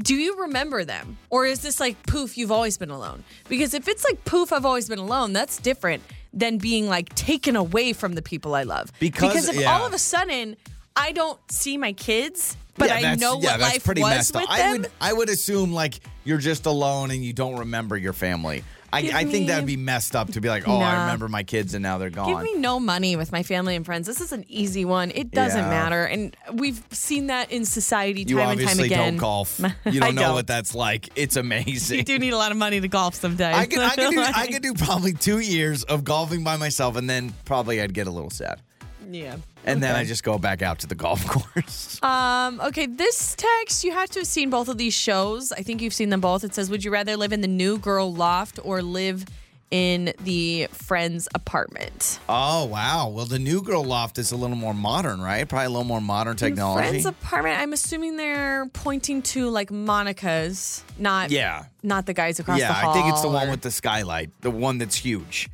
[0.00, 1.18] do you remember them?
[1.28, 3.24] Or is this like poof, you've always been alone?
[3.50, 7.56] Because if it's like poof, I've always been alone, that's different than being like taken
[7.56, 8.90] away from the people I love.
[9.00, 9.70] Because- if yeah.
[9.78, 10.56] all of a sudden
[10.98, 14.10] I don't see my kids, but Yeah, I know yeah, what that's life pretty was
[14.10, 14.56] messed with up.
[14.56, 14.68] them.
[14.68, 18.64] I would, I would assume like you're just alone and you don't remember your family.
[18.90, 21.74] I, I think that'd be messed up to be like, oh, I remember my kids
[21.74, 22.26] and now they're gone.
[22.28, 24.06] Give me no money with my family and friends.
[24.06, 25.10] This is an easy one.
[25.14, 25.68] It doesn't Yeah.
[25.68, 26.04] matter.
[26.04, 28.98] And we've seen that in society you time and time obviously again.
[28.98, 29.60] don't golf.
[29.84, 30.34] You don't know don't.
[30.36, 31.10] what that's like.
[31.16, 31.98] It's amazing.
[31.98, 33.58] You do need a lot of money to golf sometimes.
[33.58, 36.96] I could, I could do, I could do probably two years of golfing by myself,
[36.96, 38.62] and then probably I'd get a little sad,
[39.10, 39.36] yeah.
[39.64, 42.02] and then I just go back out to the golf course.
[42.02, 45.52] Um, okay, this text, you have to have seen both of these shows.
[45.52, 46.44] I think you've seen them both.
[46.44, 49.24] It says, Would you rather live in the new girl loft or live
[49.70, 52.20] in the friend's apartment?
[52.28, 53.08] oh wow!
[53.08, 55.46] Well, the new girl loft is a little more modern, right?
[55.46, 56.88] Probably a little more modern technology.
[56.88, 62.60] Friend's apartment, I'm assuming they're pointing to like Monica's, not yeah, not the guys across
[62.60, 62.68] yeah.
[62.68, 62.94] the hall.
[62.94, 65.50] Yeah, I think it's the one or- with the skylight, the one that's huge.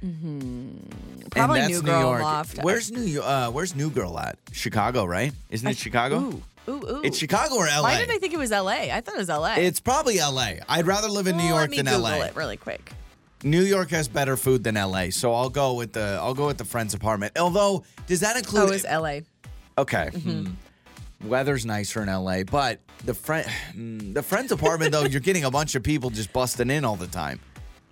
[1.30, 2.22] Probably new girl York.
[2.22, 2.58] loft.
[2.62, 4.38] Where's New Yo- uh, Where's New Girl at?
[4.52, 5.32] Chicago, right?
[5.50, 6.18] Isn't it Chicago?
[6.20, 7.00] Ooh, ooh, ooh.
[7.04, 7.82] It's Chicago or LA?
[7.82, 8.90] Why did I think it was LA?
[8.92, 9.54] I thought it was LA.
[9.56, 10.54] It's probably LA.
[10.68, 12.24] I'd rather live in New Well, York let me than Google LA.
[12.26, 12.90] it really quick.
[13.42, 16.56] New York has better food than LA, so I'll go with the I'll go with
[16.58, 17.38] the friend's apartment.
[17.38, 18.70] Although, does that include?
[18.70, 19.20] Oh, it's LA.
[19.76, 20.08] okay.
[20.10, 20.46] hmm.
[21.22, 23.46] Weather's nicer in LA, but the friend
[24.14, 27.06] the friend's apartment though, you're getting a bunch of people just busting in all the
[27.06, 27.40] time.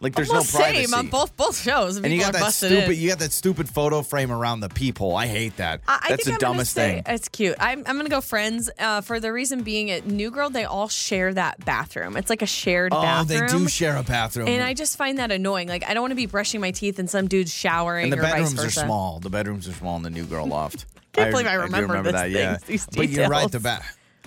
[0.03, 0.85] Like there's well, no privacy.
[0.87, 1.97] same on both both shows.
[1.97, 3.01] and you got that stupid in.
[3.01, 5.15] you got that stupid photo frame around the peephole.
[5.15, 5.81] I hate that.
[5.87, 7.05] I, I That's the I'm dumbest thing.
[7.07, 7.55] It's cute.
[7.61, 10.89] I'm, I'm gonna go friends uh, for the reason being at New Girl they all
[10.89, 12.17] share that bathroom.
[12.17, 13.41] It's like a shared Oh, bathroom.
[13.41, 14.49] they do share a bathroom.
[14.49, 15.69] and I just find that annoying.
[15.69, 18.17] Like I don't want to be brushing my teeth and some dude's showering and the
[18.17, 19.21] bedrooms are small.
[19.21, 20.87] The bedrooms are small in the new girl loft.
[21.15, 22.31] I Can't believe I remember this that.
[22.31, 23.51] Yeah, things, these but you're right.
[23.51, 23.83] The details.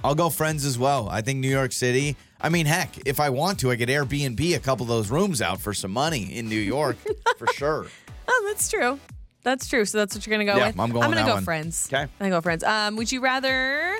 [0.05, 1.09] I'll go friends as well.
[1.09, 2.15] I think New York City.
[2.39, 5.41] I mean, heck, if I want to, I could Airbnb a couple of those rooms
[5.41, 6.95] out for some money in New York
[7.37, 7.87] for sure.
[8.27, 8.99] Oh, that's true.
[9.41, 9.83] That's true.
[9.83, 10.79] So that's what you're gonna go Yeah, with.
[10.79, 11.43] I'm going I'm gonna go one.
[11.43, 11.87] friends.
[11.91, 12.03] Okay.
[12.03, 12.63] I'm gonna go friends.
[12.63, 13.97] Um, would you rather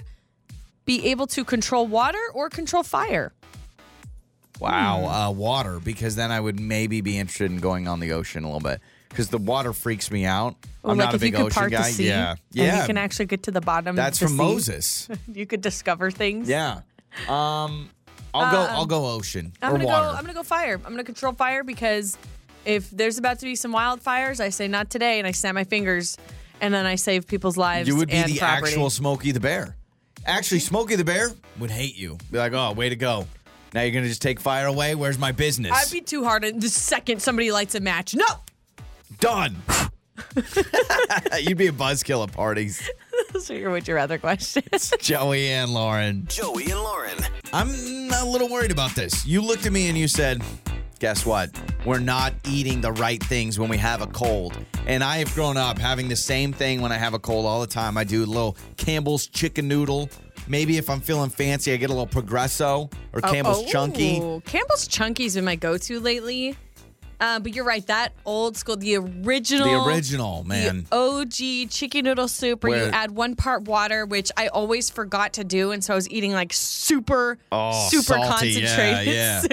[0.86, 3.34] be able to control water or control fire?
[4.60, 5.06] Wow, Hmm.
[5.08, 8.48] uh, water because then I would maybe be interested in going on the ocean a
[8.48, 8.80] little bit
[9.15, 10.56] because the water freaks me out.
[10.84, 11.89] Or I'm like not a big ocean guy.
[11.89, 12.82] sea, yeah, and yeah.
[12.82, 13.95] you can actually get to the bottom.
[13.95, 14.54] That's of the from sea.
[14.54, 15.10] Moses.
[15.32, 16.47] You could discover things.
[16.47, 16.82] Yeah.
[17.28, 17.89] Um,
[18.34, 18.62] I'll go.
[18.62, 20.06] I'll go ocean I'm or gonna water.
[20.08, 20.12] go.
[20.12, 20.75] I'm gonna go fire.
[20.75, 22.17] I'm gonna control fire because
[22.65, 25.63] if there's about to be some wildfires, I say not today, and I snap my
[25.63, 26.17] fingers,
[26.62, 27.88] and then I save people's lives.
[27.88, 28.71] You would be and the property.
[28.71, 29.75] actual Smokey the Bear.
[30.25, 32.17] Actually, Smokey the Bear would hate you.
[32.32, 33.28] Be like, oh, way to go.
[33.73, 34.95] Now you're gonna just take fire away.
[34.95, 35.71] Where's my business?
[35.73, 36.43] I'd be too hard.
[36.43, 38.25] The second somebody lights a match, no.
[39.20, 39.56] Done.
[41.41, 42.89] You'd be a buzzkill at parties.
[43.34, 44.94] Those are your would you rather questions.
[45.00, 46.26] Joey and Lauren.
[46.28, 47.18] Joey and Lauren.
[47.54, 49.26] I'm a little worried about this.
[49.26, 50.41] You looked at me and you said,
[51.00, 51.50] Guess what?
[51.86, 54.58] We're not eating the right things when we have a cold.
[54.88, 57.60] And I have grown up having the same thing when I have a cold all
[57.60, 57.98] the time.
[57.98, 60.10] I do a little Campbell's chicken noodle.
[60.48, 63.72] Maybe if I'm feeling fancy, I get a little Progresso or Campbell's Oh, oh.
[63.72, 64.20] Chunky.
[64.22, 64.41] oh.
[64.46, 66.56] Campbell's Chunky's been my go-to lately.
[67.19, 67.86] Uh, but you're right.
[67.88, 70.86] That old school, the original, The original, man.
[70.89, 74.89] the OG chicken noodle soup, where, Where- you add one part water, which I always
[74.89, 78.49] forgot to do, and so I was eating like super, Oh, super salty.
[78.49, 79.39] Yeah, concentrated yeah.
[79.41, 79.49] soup.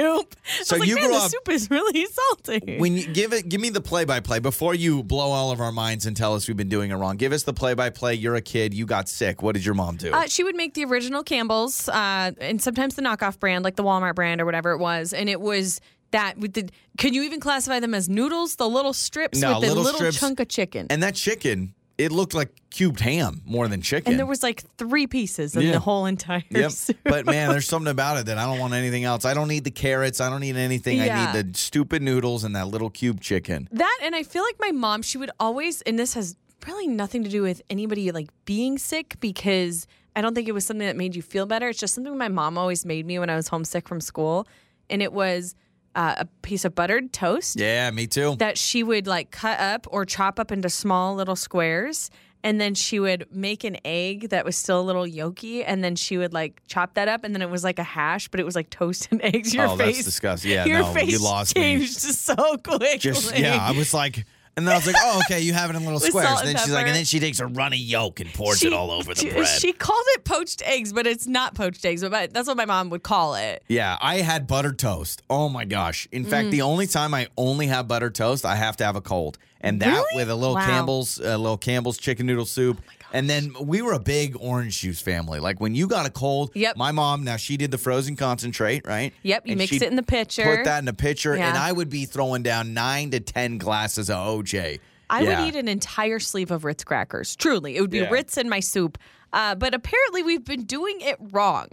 [0.62, 2.78] So I was like, you man, grew the up- soup is really salty.
[2.78, 6.06] When you give it, give me the play-by-play before you blow all of our minds
[6.06, 7.16] and tell us we've been doing it wrong.
[7.16, 8.14] Give us the play-by-play.
[8.14, 8.74] You're a kid.
[8.74, 9.42] You got sick.
[9.42, 10.10] What did your mom do?
[10.12, 13.84] Uh, she would make the original Campbell's, uh, and sometimes the knockoff brand, like the
[13.84, 15.80] Walmart brand or whatever it was, and it was
[16.12, 16.68] that with the.
[16.98, 18.56] Can you even classify them as noodles?
[18.56, 22.10] The little strips No, with the little little, chunk of chicken, and that chicken, it
[22.12, 24.12] looked like cubed ham more than chicken.
[24.12, 25.72] and there was like three pieces in Yeah.
[25.72, 26.70] the whole entire Yep.
[26.72, 26.96] soup.
[27.04, 29.24] But man, there's something about it that I don't want anything else.
[29.24, 30.20] I don't need the carrots.
[30.20, 31.00] I don't need anything.
[31.00, 33.68] I need the stupid noodles and that little cube chicken.
[33.72, 37.24] That and I feel like my mom, she would always, and this has really nothing
[37.24, 40.96] to do with anybody like being sick because I don't think it was something that
[40.96, 41.68] made you feel better.
[41.68, 44.46] It's just something my mom always made me when I was homesick from school,
[44.90, 45.54] and it was
[45.94, 48.36] uh, a piece of buttered toast Yeah, me too.
[48.38, 52.10] that she would like cut up or chop up into small little squares.
[52.44, 55.94] And then she would make an egg that was still a little yolky, and then
[55.94, 58.42] she would like chop that up, and then it was like a hash, but it
[58.44, 59.54] was like toast and eggs.
[59.54, 60.50] Your Oh, that's face, disgusting.
[60.50, 61.62] Yeah, your no, you face lost me.
[61.62, 62.98] changed so quickly.
[62.98, 64.24] Just yeah, I was like,
[64.56, 66.28] and then I was like, oh, okay, you have it in little With squares.
[66.28, 66.88] salt And and then she's like, pepper.
[66.88, 69.46] and then she takes a runny yolk and pours it all over the she, bread.
[69.46, 72.02] She called it poached eggs, but it's not poached eggs.
[72.02, 73.62] But my- that's what my mom would call it.
[73.68, 75.22] Yeah, I had buttered toast.
[75.30, 76.06] Oh my gosh.
[76.12, 76.50] In fact, Mm.
[76.50, 79.38] the only time I only have buttered toast, I have to have a cold.
[79.60, 80.16] And that Really?
[80.16, 80.62] with a little Wow.
[80.64, 82.80] Oh Campbell's, a little Campbell's chicken noodle soup.
[83.12, 85.38] And then we were a big orange juice family.
[85.40, 86.76] Like when you got a cold, Yep.
[86.76, 89.12] my mom, now she did the frozen concentrate, right?
[89.22, 90.56] Yep, you And mix it in the pitcher.
[90.56, 94.10] Put that in a pitcher, and I would be throwing down nine to 10 glasses
[94.10, 94.80] of OJ.
[95.10, 95.40] I Yeah.
[95.44, 97.36] would eat an entire sleeve of Ritz crackers.
[97.36, 98.08] Truly, it would be Yeah.
[98.10, 98.96] Ritz in my soup.
[99.32, 101.66] Uh, but apparently, we've been doing it wrong.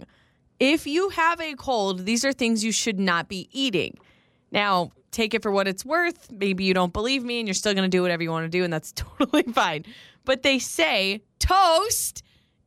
[0.58, 3.96] If you have a cold, these are things you should not be eating.
[4.52, 6.30] Now, take it for what it's worth.
[6.30, 8.48] Maybe you don't believe me and you're still going to do whatever you want to
[8.58, 9.84] do, and that's totally fine.
[10.24, 12.22] But they say toast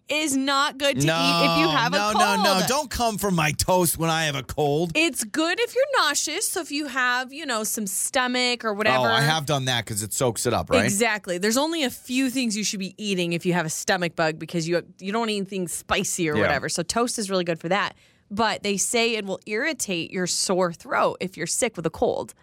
[0.09, 2.15] is not good to no, eat if you have no, a cold.
[2.15, 2.59] no, no.
[2.59, 2.65] No.
[2.67, 4.91] Don't come for my toast when I have a cold.
[4.95, 6.49] It's good if you're nauseous.
[6.49, 9.07] So if you have, you know, some stomach or whatever.
[9.07, 10.83] Oh, I have done that because it soaks it up, right?
[10.83, 11.37] Exactly.
[11.37, 14.37] There's only a few things you should be eating if you have a stomach bug
[14.39, 16.41] because you you don't eat anything spicy or Yeah.
[16.41, 16.67] whatever.
[16.67, 17.95] So toast is really good for that.
[18.33, 22.33] But they say it will irritate your sore throat if you're sick with a cold.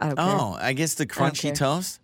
[0.00, 0.12] I.
[0.16, 2.00] Oh, I guess the crunchy toast.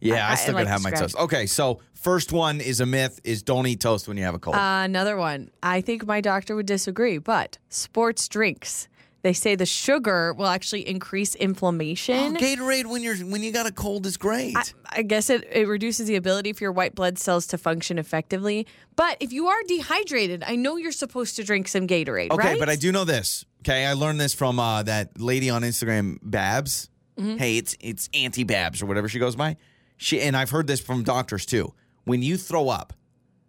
[0.00, 1.12] Yeah, I, I- I still like gotta have my scratch.
[1.12, 1.16] toast.
[1.16, 4.38] Okay, so first one is a myth: is don't eat toast when you have a
[4.38, 4.56] cold.
[4.56, 5.50] Uh, another one.
[5.62, 8.88] I think my doctor would disagree, but sports drinks.
[9.26, 12.36] They say the sugar will actually increase Oh, inflammation.
[12.36, 14.56] Gatorade when you're when you got a cold is great.
[14.56, 14.62] I,
[15.00, 18.68] I guess it, it reduces the ability for your white blood cells to function effectively.
[18.94, 22.58] But if you are dehydrated, I know you're supposed to drink some Gatorade, okay, right?
[22.60, 23.44] but I do know this.
[23.62, 26.88] Okay, I learned this from uh, that lady on Instagram, Babs.
[27.18, 27.38] Mm-hmm.
[27.38, 29.56] Hey, it's it's Auntie Babs or whatever she goes by.
[29.96, 31.74] She and I've heard this from doctors too.
[32.04, 32.92] When you throw up,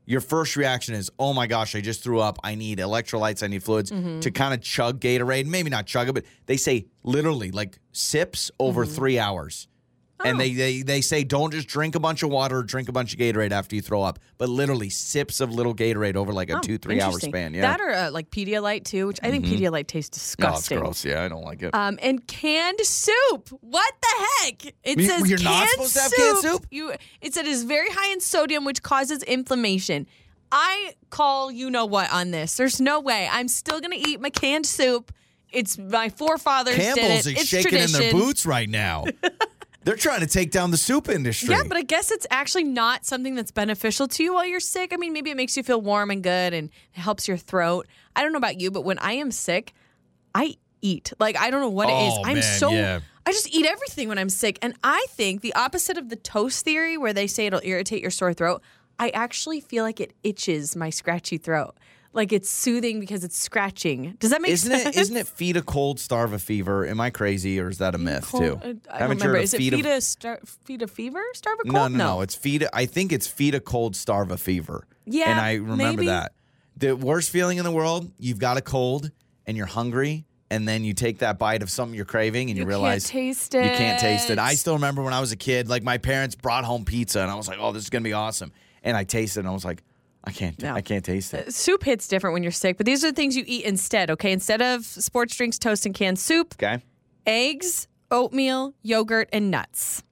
[0.07, 2.39] your first reaction is, "Oh my gosh, I just threw up.
[2.43, 3.43] I need electrolytes.
[3.43, 4.21] I need fluids." Mm-hmm.
[4.21, 8.49] To kind of chug Gatorade, maybe not chug it, but they say literally like sips
[8.59, 8.95] over Mm-hmm.
[8.95, 9.67] three hours.
[10.19, 10.27] Oh.
[10.27, 12.91] And they, they they say don't just drink a bunch of water or drink a
[12.91, 16.49] bunch of Gatorade after you throw up, but literally sips of little Gatorade over like
[16.49, 17.53] a Oh, two three hour span.
[17.53, 17.61] Yeah, Mm-hmm.
[17.61, 20.79] That or uh, like Pedialyte too, which I think Pedialyte tastes disgusting.
[20.79, 21.11] oh, it's disgusting.
[21.11, 21.19] gross.
[21.19, 21.75] Yeah, I don't like it.
[21.75, 23.49] Um, and canned soup.
[23.61, 24.65] What the heck?
[24.83, 26.65] It You- says you're not supposed to have canned soup?
[26.71, 26.93] You.
[27.21, 30.07] It said is very high in sodium, which causes inflammation.
[30.51, 32.57] I call you know what on this.
[32.57, 33.29] There's no way.
[33.31, 35.11] I'm still gonna eat my canned soup.
[35.51, 37.37] It's my forefathers Campbell's did it.
[37.37, 38.17] is It's shaking in their tradition.
[38.19, 39.05] boots right now.
[39.87, 41.55] They're trying to take down the soup industry.
[41.55, 44.91] Yeah, but I guess it's actually not something that's beneficial to you while you're sick.
[44.91, 47.87] I mean, maybe it makes you feel warm and good and it helps your throat.
[48.13, 49.73] I don't know about you, but when I am sick,
[50.35, 51.13] I eat.
[51.21, 52.13] Like I don't know what it is.
[52.17, 52.99] Oh, I'm man, so yeah.
[53.25, 54.59] I just eat everything when I'm sick.
[54.61, 58.11] And I think the opposite of the toast theory where they say it'll irritate your
[58.11, 58.61] sore throat,
[58.99, 61.77] I actually feel like it itches my scratchy throat.
[62.13, 64.15] Like it's soothing because it's scratching.
[64.19, 64.95] Does that make Isn't sense?
[64.95, 64.99] it?
[64.99, 66.85] Isn't it feed a cold, starve a fever?
[66.85, 68.37] Am I crazy, or is that a myth too?
[68.37, 69.33] Cold- uh, I Haven't remember.
[69.37, 71.21] heard Is it feed a- feed a, star- feed a fever?
[71.33, 71.73] Starve a cold?
[71.73, 72.63] No, no, no, It's feed.
[72.63, 74.87] A, I think it's feed a cold, starve a fever.
[75.05, 76.05] Yeah, and I remember maybe.
[76.07, 76.33] that.
[76.77, 78.11] The worst feeling in the world.
[78.19, 79.11] You've got a cold
[79.45, 82.61] and you're hungry, and then you take that bite of something you're craving, and you,
[82.63, 84.33] You can't realize You can't taste it.
[84.33, 84.39] it.
[84.39, 85.67] I still remember when I was a kid.
[85.69, 88.13] Like my parents brought home pizza, and I was like, "Oh, this is gonna be
[88.13, 88.51] awesome."
[88.83, 89.83] And I tasted, it, and I was like,
[90.27, 90.61] "I can't.
[90.61, 90.73] No.
[90.73, 93.15] I can't taste it." Uh, soup hits different when you're sick, but these are the
[93.15, 94.31] things you eat instead, okay?
[94.31, 96.83] Instead of sports drinks, toast, and canned soup, Okay.
[97.25, 100.03] eggs, oatmeal, yogurt, and nuts.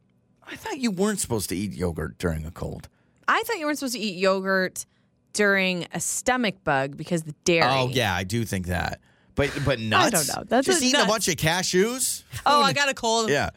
[0.47, 2.87] I thought you weren't supposed to eat yogurt during a cold.
[3.27, 4.85] I thought you weren't supposed to eat yogurt
[5.33, 7.65] during a stomach bug because the dairy.
[7.67, 9.01] Oh yeah, I do think that.
[9.35, 10.05] But but nuts.
[10.07, 10.43] I don't know.
[10.47, 13.29] That's just a- eating a bunch of cashews Oh, I got a cold.
[13.29, 13.49] Yeah.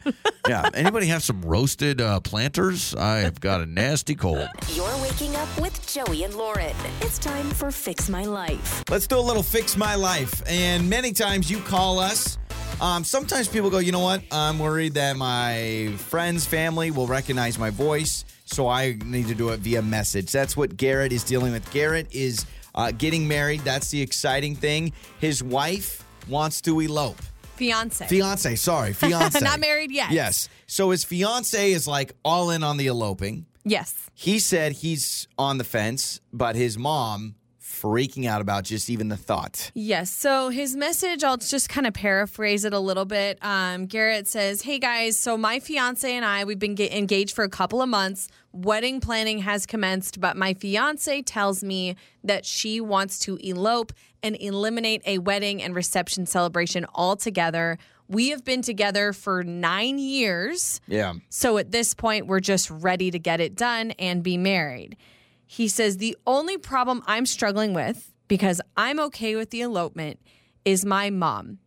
[0.47, 0.69] Yeah.
[0.73, 2.95] Anybody have some roasted uh, planters?
[2.95, 4.47] I've got a nasty cold.
[4.73, 6.75] You're waking up with Joey and Lauren.
[7.01, 8.83] It's time for Fix My Life.
[8.89, 10.41] Let's do a little fix my life.
[10.47, 12.37] And many times you call us.
[12.81, 14.21] Um, sometimes people go, you know what?
[14.31, 19.49] I'm worried that my friends, family will recognize my voice, so I need to do
[19.49, 20.31] it via message.
[20.31, 21.69] That's what Garrett is dealing with.
[21.71, 23.61] Garrett is uh, getting married.
[23.61, 24.93] That's the exciting thing.
[25.19, 27.21] His wife wants to elope.
[27.55, 28.07] Fiance.
[28.07, 29.39] Fiance, sorry, fiance.
[29.41, 30.11] Not married yet.
[30.11, 30.47] Yes.
[30.67, 33.45] So his fiance is like all in on the eloping.
[33.65, 34.09] Yes.
[34.13, 39.17] He said he's on the fence, but his mom freaking out about just even the
[39.17, 39.71] thought.
[39.73, 40.11] Yes.
[40.11, 43.37] So his message, I'll just kind of paraphrase it a little bit.
[43.41, 47.49] Um, Garrett says, Hey guys, so my fiance and I, we've been engaged for a
[47.49, 48.27] couple of months.
[48.51, 54.35] Wedding planning has commenced, but my fiance tells me that she wants to elope and
[54.41, 57.77] eliminate a wedding and reception celebration altogether.
[58.07, 60.81] We have been together for nine years.
[60.87, 61.13] Yeah.
[61.29, 64.97] So at this point, we're just ready to get it done and be married.
[65.45, 70.19] He says the only problem I'm struggling with, because I'm okay with the elopement,
[70.65, 71.59] is my mom.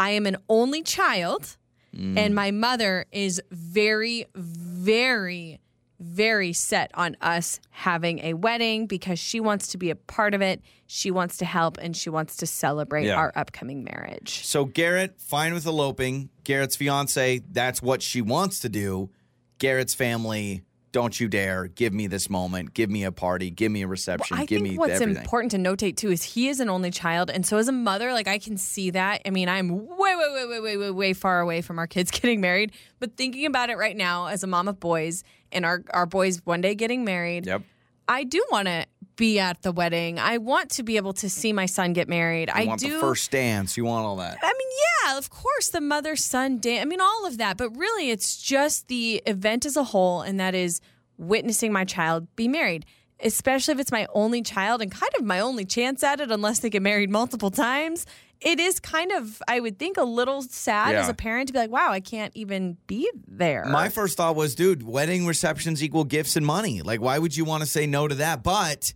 [0.00, 1.56] I am an only child,
[1.92, 2.32] and mm.
[2.32, 5.60] my mother is very, very,
[6.00, 10.40] very set on us having a wedding because she wants to be a part of
[10.42, 10.62] it.
[10.86, 13.16] She wants to help and she wants to celebrate Yeah.
[13.16, 14.44] our upcoming marriage.
[14.44, 16.30] So Garrett, fine with eloping.
[16.44, 19.10] Garrett's fiance, that's what she wants to do.
[19.58, 22.74] Garrett's family, don't you dare give me this moment.
[22.74, 23.50] Give me a party.
[23.50, 24.36] Give me a reception.
[24.36, 25.22] I give think me what's everything.
[25.22, 28.12] important to notate too is he is an only child, and so as a mother,
[28.12, 29.22] like I can see that.
[29.26, 32.10] I mean, I'm way, way, way, way, way, way, way far away from our kids
[32.12, 35.82] getting married, but thinking about it right now as a mom of boys and our
[35.90, 37.62] our boys one day getting married, Yep.
[38.10, 38.86] I do want to
[39.18, 40.18] be at the wedding.
[40.18, 42.48] I want to be able to see my son get married.
[42.48, 42.94] You I want do.
[42.94, 43.76] the first dance.
[43.76, 44.38] You want all that.
[44.42, 44.68] I mean,
[45.04, 46.80] yeah, of course, the mother son dance.
[46.80, 47.58] I mean, all of that.
[47.58, 50.80] But really, it's just the event as a whole, and that is
[51.18, 52.86] witnessing my child be married,
[53.20, 56.60] especially if it's my only child and kind of my only chance at it, unless
[56.60, 58.06] they get married multiple times.
[58.40, 61.00] It is kind of, I would think, a little sad Yeah.
[61.00, 63.64] as a parent to be like, wow, I can't even be there.
[63.64, 66.80] My first thought was, dude, wedding receptions equal gifts and money.
[66.82, 68.44] Like, why would you want to say no to that?
[68.44, 68.94] But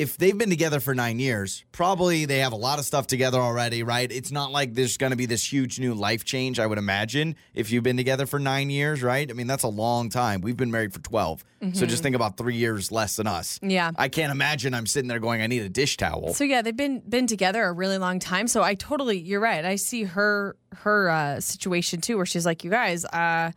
[0.00, 3.38] if they've been together for nine years, probably they have a lot of stuff together
[3.38, 4.10] already, right?
[4.10, 7.36] It's not like there's going to be this huge new life change, I would imagine,
[7.52, 9.30] if you've been together for nine years, right?
[9.30, 10.40] I mean, that's a long time.
[10.40, 11.44] We've been married for 12.
[11.74, 13.58] So just think about three years less than us.
[13.58, 13.70] Mm-hmm.
[13.70, 13.90] Yeah.
[13.96, 16.32] I can't imagine I'm sitting there going, I need a dish towel.
[16.32, 18.48] So yeah, they've been been together a really long time.
[18.48, 19.62] So I totally, you're right.
[19.66, 23.52] I see her her uh, situation too, where she's like, "You guys, uh,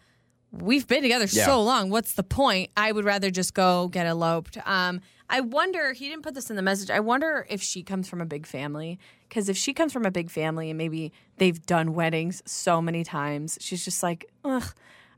[0.52, 1.46] we've been together Yeah.
[1.46, 1.90] so long.
[1.90, 2.72] What's the point?
[2.76, 5.00] I would rather just go get eloped." Um,
[5.34, 5.94] I wonder.
[5.94, 6.90] He didn't put this in the message.
[6.92, 9.00] I wonder if she comes from a big family.
[9.28, 13.04] Because if she comes from a big family and maybe they've done weddings so many
[13.04, 14.74] times, she's just like, "Ugh,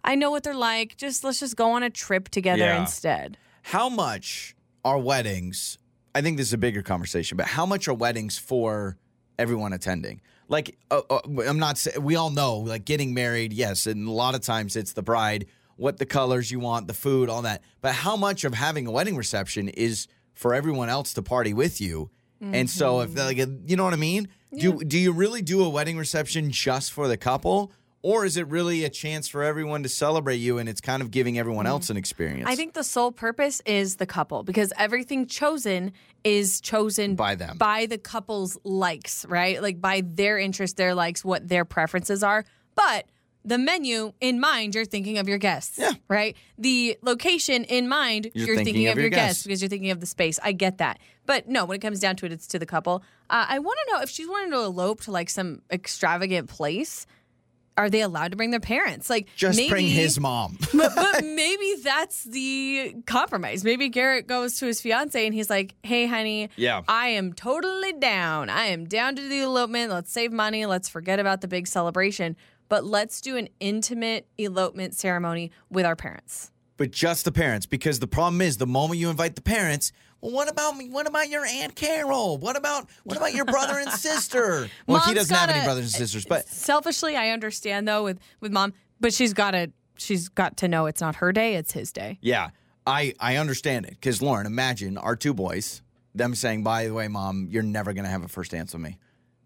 [0.06, 0.96] I know what they're like.
[0.96, 2.80] Just let's just go on a trip together Yeah.
[2.82, 3.38] instead."
[3.70, 5.80] how much are weddings?
[6.14, 8.96] I think this is a bigger conversation, but how much are weddings for
[9.40, 10.22] everyone attending?
[10.48, 14.12] Like, uh, uh, I'm not saying we all know, like getting married, yes, and a
[14.12, 17.62] lot of times it's the bride, what the colors you want, the food, all that.
[17.82, 21.82] But how much of having a wedding reception is for everyone else to party with
[21.82, 22.10] you?
[22.42, 23.40] And so, if mm-hmm.
[23.40, 26.92] like, you know what I mean, do do you really do a wedding reception just
[26.92, 27.72] for the couple?
[28.02, 31.10] Or is it really a chance for everyone to celebrate you and it's kind of
[31.10, 31.94] giving everyone else mm-hmm.
[31.94, 32.48] an experience?
[32.48, 35.92] I think the sole purpose is the couple because everything chosen
[36.24, 37.58] is chosen By them.
[37.58, 39.60] by the couple's likes, right?
[39.60, 42.46] Like by their interest, their likes, what their preferences are.
[42.76, 43.08] But
[43.46, 45.78] the menu in mind, you're thinking of your guests.
[45.78, 45.92] Yeah.
[46.08, 46.36] Right?
[46.58, 49.44] The location in mind, you're, thinking, of your guests.
[49.44, 50.40] because you're thinking of the space.
[50.44, 51.00] I get that.
[51.26, 53.04] But no, when it comes down to it, it's to the couple.
[53.30, 57.06] Uh, I want to know if she's wanting to elope to like some extravagant place.
[57.78, 59.10] Are they allowed to bring their parents?
[59.10, 60.58] Like just maybe, bring his mom.
[60.74, 63.66] but, but maybe that's the compromise.
[63.66, 66.84] Maybe Garrett goes to his fiance and he's like, "Hey, honey, Yeah.
[66.88, 68.50] I am totally down.
[68.50, 69.92] I am down to the elopement.
[69.92, 70.66] Let's save money.
[70.66, 72.38] Let's forget about the big celebration,
[72.70, 78.00] but let's do an intimate elopement ceremony with our parents." but just the parents because
[78.00, 81.30] the problem is the moment you invite the parents well what about me what about
[81.30, 85.50] your aunt carol what about what about your brother and sister well he doesn't have
[85.50, 89.52] any brothers and sisters but Selfishly, I understand though with with mom, but she's got
[89.52, 92.18] to she's got to know it's not her day; it's his day.
[92.22, 92.50] yeah
[92.86, 95.82] i i understand it because lauren imagine our two boys
[96.14, 98.98] them saying by the way mom you're never gonna have a first dance with me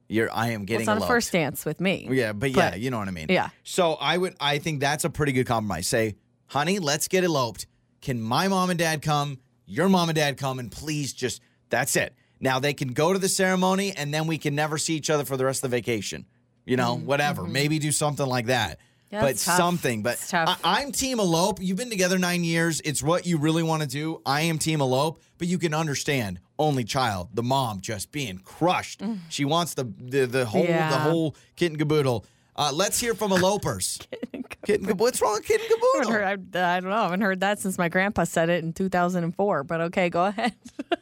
[0.10, 2.08] you're i am Well, getting it's not a first dance with me.
[2.12, 3.28] Yeah, but yeah, you know what I mean.
[3.30, 3.50] Yeah.
[3.64, 5.88] So I would I think that's a pretty good compromise.
[5.88, 6.16] Say,
[6.48, 7.68] honey, let's get eloped.
[8.02, 9.40] Can my mom and dad come?
[9.66, 12.14] Your mom and dad come and please just that's it.
[12.40, 15.26] Now they can go to the ceremony and then we can never see each other
[15.26, 16.26] for the rest of the vacation.
[16.66, 17.06] You know, Mm-hmm.
[17.06, 17.44] whatever.
[17.44, 18.80] Maybe do something like that.
[19.12, 20.04] Yeah, but something.
[20.04, 20.20] But.
[20.34, 21.60] I, I'm team elope.
[21.62, 22.80] You've been together nine years.
[22.82, 24.22] It's what you really want to do.
[24.26, 29.02] I am team elope, but you can understand only child, the mom, just being crushed.
[29.30, 30.70] She wants the the, the whole Mm.
[30.70, 30.90] Yeah.
[30.92, 32.26] the whole kit and caboodle.
[32.56, 34.00] Uh, let's hear from elopers.
[34.12, 34.98] kit and caboodle.
[34.98, 36.12] What's wrong with kit and I, caboodle?
[36.12, 36.96] heard, I, I don't know.
[36.98, 39.64] I haven't heard that since my grandpa said it in 2004.
[39.64, 40.54] But okay, go ahead.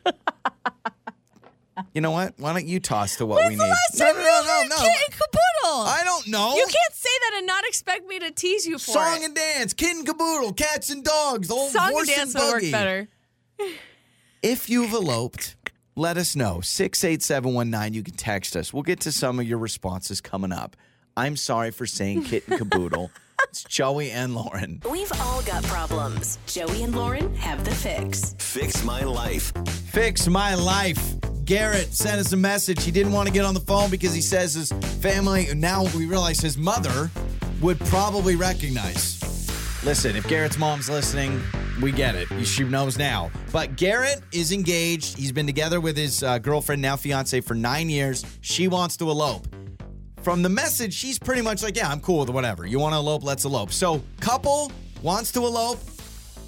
[1.93, 2.33] You know what?
[2.37, 3.57] Why don't you toss to what we need?
[3.59, 4.75] No, no, no, no, no.
[4.77, 5.81] Kit and Caboodle.
[5.85, 6.55] I don't know.
[6.55, 9.25] You can't say that and not expect me to tease you for Song it.
[9.25, 12.51] and dance, kid and caboodle, cats and dogs, the whole Song and dance and would
[12.63, 13.07] work better.
[14.47, 15.57] If you've eloped,
[15.97, 16.61] let us know.
[16.61, 17.93] 68719.
[17.93, 18.73] You can text us.
[18.73, 20.77] We'll get to some of your responses coming up.
[21.17, 23.11] I'm sorry for saying kit and caboodle.
[23.43, 24.81] it's Joey and Lauren.
[24.89, 26.39] We've all got problems.
[26.47, 28.35] Joey and Lauren have the fix.
[28.39, 29.51] Fix my life.
[29.91, 31.15] Fix my life.
[31.43, 32.85] Garrett sent us a message.
[32.85, 34.71] He didn't want to get on the phone because he says his
[35.01, 37.11] family, now we realize his mother
[37.59, 39.21] would probably recognize.
[39.83, 41.41] Listen, if Garrett's mom's listening,
[41.81, 42.27] we get it.
[42.45, 43.31] She knows now.
[43.51, 45.17] But Garrett is engaged.
[45.17, 48.25] He's been together with his uh, girlfriend, now fiance, for nine years.
[48.41, 49.47] She wants to elope.
[50.21, 52.65] From the message, she's pretty much like, yeah, I'm cool with whatever.
[52.65, 53.23] You want to elope?
[53.23, 53.71] Let's elope.
[53.71, 54.71] So, couple
[55.01, 55.79] wants to elope.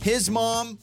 [0.01, 0.79] His mom,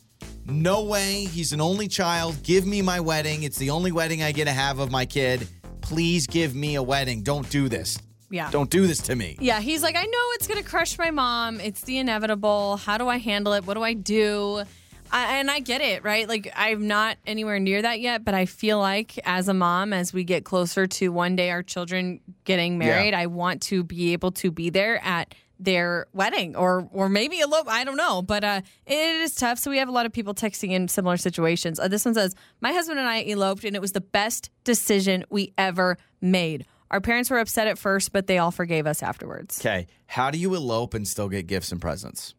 [0.47, 1.25] no way.
[1.25, 2.43] He's an only child.
[2.43, 3.43] Give me my wedding.
[3.43, 5.49] It's the only wedding I get to have of my kid.
[5.81, 7.23] Please give me a wedding.
[7.23, 7.99] Don't do this.
[8.31, 8.51] Yeah.
[8.51, 9.37] Don't do this to me.
[9.41, 11.61] Yeah, he's like, I know it's gonna crush my mom.
[11.61, 12.77] It's the inevitable.
[12.77, 13.67] How do I handle it?
[13.67, 14.65] What do I do?
[15.11, 16.29] I, and I get it, right?
[16.29, 20.13] Like I'm not anywhere near that yet, but I feel like as a mom, as
[20.13, 24.33] we get closer to one day our children getting married, I want to be able
[24.33, 28.45] to be there at their wedding or or maybe a little I don't know but
[28.45, 31.81] uh it is tough so we have a lot of people texting in similar situations
[31.81, 35.25] uh, this one says my husband and I eloped and it was the best decision
[35.31, 39.59] we ever made our parents were upset at first but they all forgave us afterwards
[39.61, 39.87] Okay.
[40.07, 42.35] How do you elope and still get gifts and presents?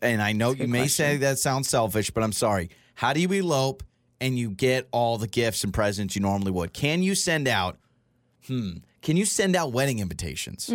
[0.00, 2.70] And I know you may say that sounds selfish, but I'm sorry.
[2.94, 3.82] How do you elope
[4.20, 6.72] and you get all the gifts and presents you normally would?
[6.72, 7.76] Can you send out,
[8.46, 10.68] hmm, can you send out wedding invitations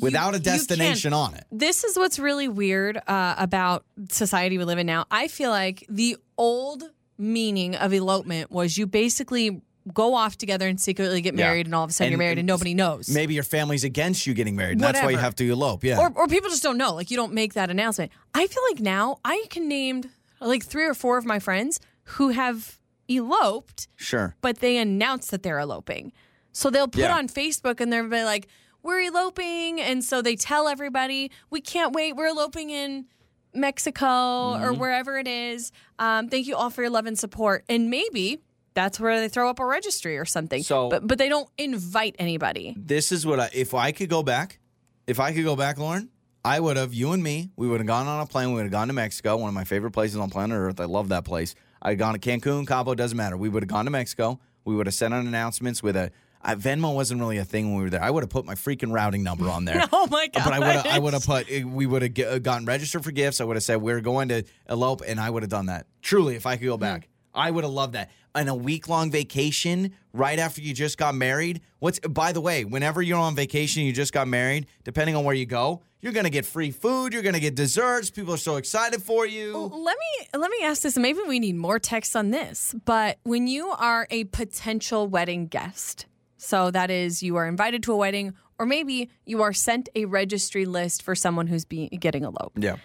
[0.00, 1.44] without a Mm, destination on it?
[1.52, 5.04] This is what's really weird uh, about society we live in now.
[5.10, 6.84] I feel like the old
[7.18, 9.60] meaning of elopement was you basically
[9.92, 11.44] go off together and secretly get Yeah.
[11.46, 13.08] married, and all of a sudden And- you're married and nobody knows.
[13.08, 14.72] Maybe your family's against you getting married.
[14.72, 15.82] And that's why you have to elope.
[15.84, 15.98] Yeah.
[15.98, 16.94] or, or people just don't know.
[16.94, 18.12] Like you don't make that announcement.
[18.34, 20.04] I feel like now I can name
[20.40, 22.78] like three or four of my friends who have
[23.08, 24.36] eloped, sure.
[24.40, 26.12] but they announce that they're eloping.
[26.52, 27.16] So they'll put Yeah.
[27.16, 28.46] on Facebook and they're be like,
[28.82, 32.14] "We're eloping," and so they tell everybody, "We can't wait.
[32.16, 33.06] We're eloping in."
[33.54, 34.64] Mexico Mm-hmm.
[34.64, 35.72] or wherever it is.
[35.98, 37.64] Um, thank you all for your love and support.
[37.68, 38.40] And maybe
[38.74, 40.62] that's where they throw up a registry or something.
[40.62, 42.74] So- but but they don't invite anybody.
[42.78, 44.58] This is what I, if I could go back,
[45.06, 46.08] if I could go back, Lauren,
[46.44, 48.48] I would have, you and me, we would have gone on a plane.
[48.48, 50.80] We would have gone to Mexico, one of my favorite places on planet Earth.
[50.80, 51.54] I love that place.
[51.80, 53.36] I'd gone to Cancun, Cabo, doesn't matter.
[53.36, 54.40] We would have gone to Mexico.
[54.64, 56.10] We would have sent out announcements with a,
[56.44, 58.02] uh, Venmo wasn't really a thing when we were there.
[58.02, 59.84] I would have put my freaking routing number on there.
[59.92, 60.42] Oh my god!
[60.44, 63.04] But I would have, I would have put, eh, we would have get- gotten registered
[63.04, 63.40] for gifts.
[63.40, 65.86] I would have said we're going to elope, and I would have done that.
[66.00, 68.10] Truly, if I could go back, I would have loved that.
[68.34, 71.60] And a week long vacation right after you just got married.
[71.80, 74.66] What's by the way, whenever you're on vacation, you just got married.
[74.84, 77.12] Depending on where you go, you're gonna get free food.
[77.12, 78.10] You're gonna get desserts.
[78.10, 79.56] People are so excited for you.
[79.56, 80.96] Let me let me ask this.
[80.96, 82.74] Maybe we need more text on this.
[82.84, 86.06] But when you are a potential wedding guest,
[86.38, 90.06] so that is you are invited to a wedding, or maybe you are sent a
[90.06, 92.58] registry list for someone who's being getting eloped.
[92.58, 92.76] Yeah.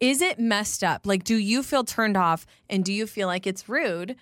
[0.00, 1.06] Is it messed up?
[1.06, 4.16] Like, do you feel turned off, and do you feel like it's rude?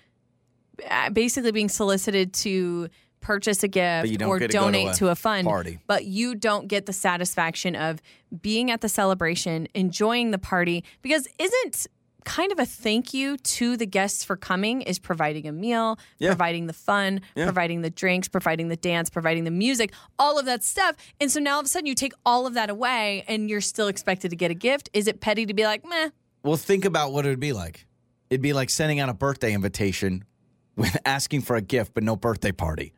[0.89, 5.09] Uh, Basically, being solicited to purchase a gift or to go to donate a to
[5.09, 5.79] a fund, party.
[5.85, 8.01] but you don't get the satisfaction of
[8.41, 11.85] being at the celebration, enjoying the party, because isn't
[12.23, 16.29] kind of a thank you to the guests for coming is providing a meal, Yeah.
[16.29, 17.45] providing the fun, Yeah.
[17.45, 20.95] providing the drinks, providing the dance, providing the music, all of that stuff.
[21.19, 23.59] And so now all of a sudden you take all of that away and you're
[23.61, 24.89] still expected to get a gift.
[24.93, 26.09] Is it petty to be like, meh?
[26.43, 27.85] Well, think about what it would be like.
[28.29, 30.23] It'd be like sending out a birthday invitation
[30.81, 32.93] with asking for a gift, but no birthday party.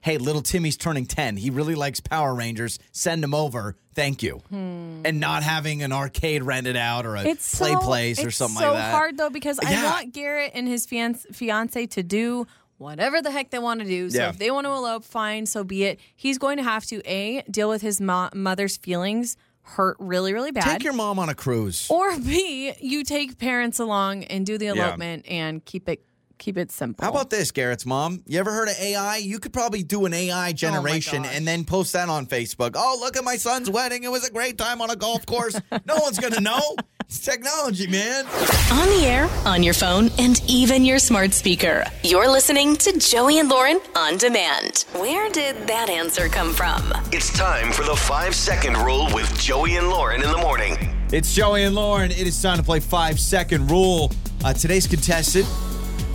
[0.00, 1.36] Hey, little Timmy's turning 10.
[1.36, 2.78] He really likes Power Rangers.
[2.92, 3.76] Send him over.
[3.94, 4.40] Thank you.
[4.52, 7.26] And not having an arcade rented out or a Hmm.
[7.28, 8.90] It's play so, place or something so like that.
[8.92, 12.46] So hard though because I want Garrett and his fiance, fiance to do
[12.78, 14.08] whatever the heck they want to do.
[14.10, 14.28] So Yeah.
[14.28, 15.98] if they want to elope, fine, so be it.
[16.14, 20.52] He's going to have to a deal with his mo- mother's feelings hurt really really
[20.52, 20.62] bad.
[20.64, 21.88] Take your mom on a cruise.
[21.90, 24.72] or B, you take parents along and do the Yeah.
[24.72, 26.04] elopement and keep it
[26.38, 27.02] Keep it simple.
[27.04, 28.22] How about this, Garrett's mom?
[28.26, 29.16] You ever heard of AI?
[29.16, 31.34] You could probably do an AI generation gosh.
[31.34, 32.72] and then post that on Facebook.
[32.76, 34.04] Oh, look at my son's wedding.
[34.04, 35.58] It was a great time on a golf course.
[35.86, 36.76] no one's going to know.
[37.06, 38.26] It's technology, man.
[38.72, 41.84] On the air, on your phone, and even your smart speaker.
[42.02, 44.86] You're listening to Joey and Lauren on demand.
[44.94, 46.92] Where did that answer come from?
[47.12, 50.76] It's time for the five second rule with Joey and Lauren in the morning.
[51.12, 52.10] It's Joey and Lauren.
[52.10, 54.12] It is time to play Five Second Rule.
[54.44, 55.46] Uh, today's contestant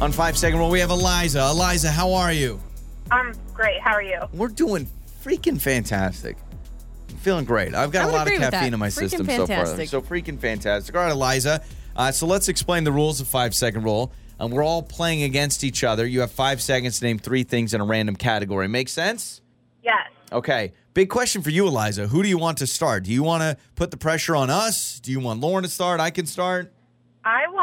[0.02, 1.47] on Five Second Rule, we have Eliza.
[1.52, 2.60] Eliza, how are you?
[3.12, 3.80] I'm great.
[3.82, 4.20] How are you?
[4.34, 4.88] We're doing
[5.24, 6.38] freaking fantastic.
[7.10, 7.76] I'm feeling great.
[7.76, 8.74] I've got I a would lot of agree with caffeine that.
[8.74, 9.66] in my Freaking system so far.
[9.86, 10.95] So freaking fantastic.
[10.95, 11.62] All right, Eliza.
[11.95, 14.12] Uh, so let's explain the rules of Five Second Rule.
[14.39, 16.08] And we're all playing against each other.
[16.08, 18.68] You have five seconds to name three things in a random category.
[18.68, 19.39] Make sense?
[19.84, 20.08] Yes.
[20.32, 20.74] Okay.
[20.95, 22.08] Big question for you, Eliza.
[22.08, 23.04] Who do you want to start?
[23.04, 24.99] Do you want to put the pressure on us?
[24.99, 25.99] Do you want Lauren to start?
[25.99, 26.74] I can start.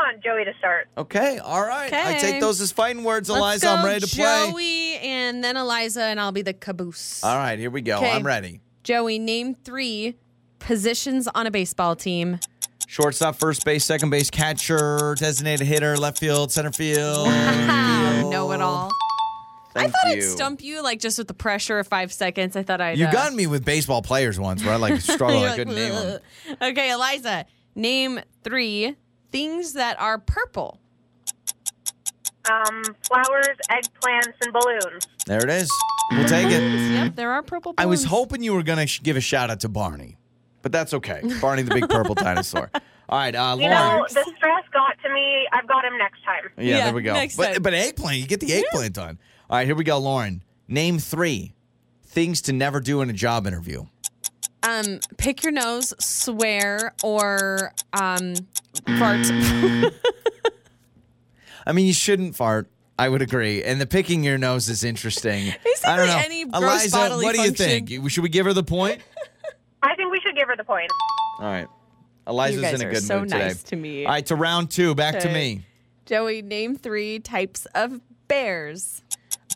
[0.09, 0.89] I want Joey to start.
[0.97, 1.39] Okay.
[1.39, 1.93] All right.
[1.93, 2.21] I Okay.
[2.21, 3.67] take those as fighting words, Let's Eliza.
[3.67, 4.51] go I'm ready to play.
[4.51, 7.23] Joey and then Eliza, and I'll be the caboose.
[7.23, 7.59] All right.
[7.59, 7.99] Here we go.
[7.99, 8.11] Okay.
[8.11, 8.61] I'm ready.
[8.85, 10.17] Joey, name three
[10.61, 12.39] positions on a baseball team.
[12.87, 17.27] Shortstop, first base, second base, catcher, designated hitter, left field, center field.
[18.31, 18.91] know it all.
[19.77, 20.23] I Thank thought I'd you.
[20.23, 22.57] stump you like just with the pressure of five seconds.
[22.57, 22.99] I thought I'd.
[22.99, 25.41] You uh, got me with baseball players once where I like struggle.
[25.43, 26.21] you're I couldn't name them.
[26.51, 27.45] "Ugh." Okay, Eliza,
[27.75, 28.97] name three
[29.31, 30.81] things that are purple.
[32.51, 35.07] Um, flowers, eggplants, and balloons.
[35.27, 35.71] There it is.
[36.13, 36.63] We'll take it.
[36.63, 37.75] Yep, there are purple.
[37.77, 40.17] I was hoping you were going to sh- give a shout out to Barney,
[40.63, 41.21] but that's okay.
[41.43, 42.71] Barney the big purple dinosaur.
[43.11, 45.47] All right, uh, You know, the stress got to me.
[45.53, 46.51] I've got him next time.
[46.57, 47.13] yeah, Yeah, there we go.
[47.13, 47.63] next But, time.
[47.63, 49.19] but eggplant, you get the eggplant done.
[49.51, 50.43] All right, here we go, Lauren.
[50.69, 51.55] Name three
[52.05, 53.85] things to never do in a job interview.
[54.63, 58.35] Um, pick your nose, swear, or um,
[58.99, 59.27] fart.
[61.67, 62.69] I mean, you shouldn't fart.
[62.99, 63.63] I would agree.
[63.63, 65.53] And the picking your nose is interesting.
[65.85, 66.21] I don't know.
[66.25, 67.87] any gross Eliza, bodily what do you function.
[67.87, 68.11] think?
[68.11, 69.01] Should we give her the point?
[69.83, 70.91] I think we should give her the point.
[71.39, 71.69] All right.
[72.27, 73.45] Eliza's You guys in a are good so mood today.
[73.47, 74.05] nice to me.
[74.05, 74.95] All right, to round two.
[74.95, 75.33] Back to Okay.
[75.33, 75.65] me.
[76.07, 79.03] Joey, name three types of bears.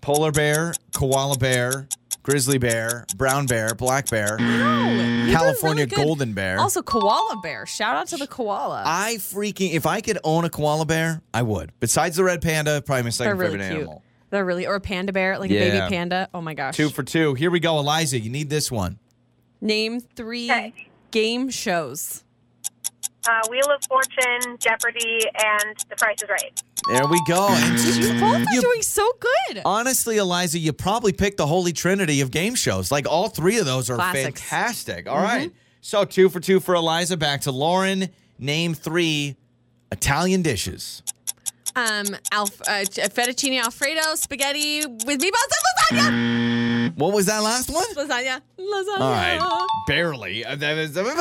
[0.00, 1.88] Polar bear, koala bear,
[2.22, 6.58] grizzly bear, brown bear, black bear, You're California really golden bear.
[6.58, 7.66] Also, koala bear.
[7.66, 8.82] Shout out to the koala.
[8.86, 11.72] I freaking if I could own a koala bear, I would.
[11.80, 13.78] Besides the red panda, probably my second really favorite cute.
[13.80, 14.02] animal.
[14.30, 15.70] They're really or a panda bear, like a Yeah.
[15.80, 16.28] baby panda.
[16.32, 16.76] Oh my gosh.
[16.76, 17.34] Two for two.
[17.34, 18.18] Here we go, Eliza.
[18.18, 18.98] You need this one.
[19.60, 20.74] Name three Okay.
[21.10, 22.24] game shows.
[23.28, 26.62] Uh, Wheel of Fortune, Jeopardy, and The Price is Right.
[26.88, 27.46] There we go.
[27.50, 29.62] And You both are you- doing so good.
[29.64, 32.90] honestly, Eliza, you probably picked the holy trinity of game shows.
[32.90, 34.40] Like all three of those are Classics.
[34.40, 35.08] fantastic.
[35.08, 35.52] All right.
[35.80, 37.16] So two for two for Eliza.
[37.16, 38.08] Back to Lauren.
[38.40, 39.36] Name three
[39.92, 41.02] Italian dishes.
[41.76, 45.52] Um, alf- uh, fettuccine alfredo, spaghetti with meatballs
[45.92, 46.61] and lasagna.
[46.96, 47.84] What was that last one?
[47.94, 48.40] Lasagna.
[48.58, 49.00] Lasagna.
[49.00, 49.66] All right.
[49.86, 50.44] Barely.
[50.44, 51.16] Uh, that is- That's what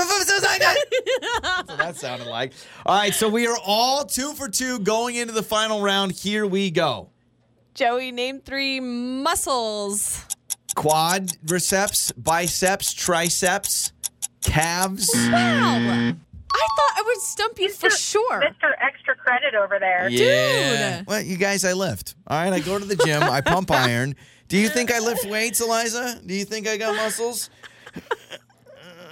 [1.78, 2.54] that sounded like.
[2.86, 3.14] All right.
[3.14, 6.12] So we are all two for two going into the final round.
[6.14, 7.10] Here we go.
[7.74, 10.26] Joey, name three muscles.
[10.76, 13.92] Quad, Quadriceps, biceps, triceps,
[14.44, 15.10] calves.
[15.16, 16.14] Wow.
[16.54, 18.42] I thought I would stump you for sure.
[18.42, 18.72] Mr.
[18.80, 20.10] Extra Credit over there.
[20.10, 20.98] Yeah.
[20.98, 21.08] Dude.
[21.08, 22.16] Well, you guys, I lift.
[22.28, 22.52] All right.
[22.54, 23.24] I go to the gym.
[23.24, 24.16] I pump iron.
[24.52, 26.20] Do you think I lift weights, Eliza?
[26.26, 27.50] Do you think I got muscles?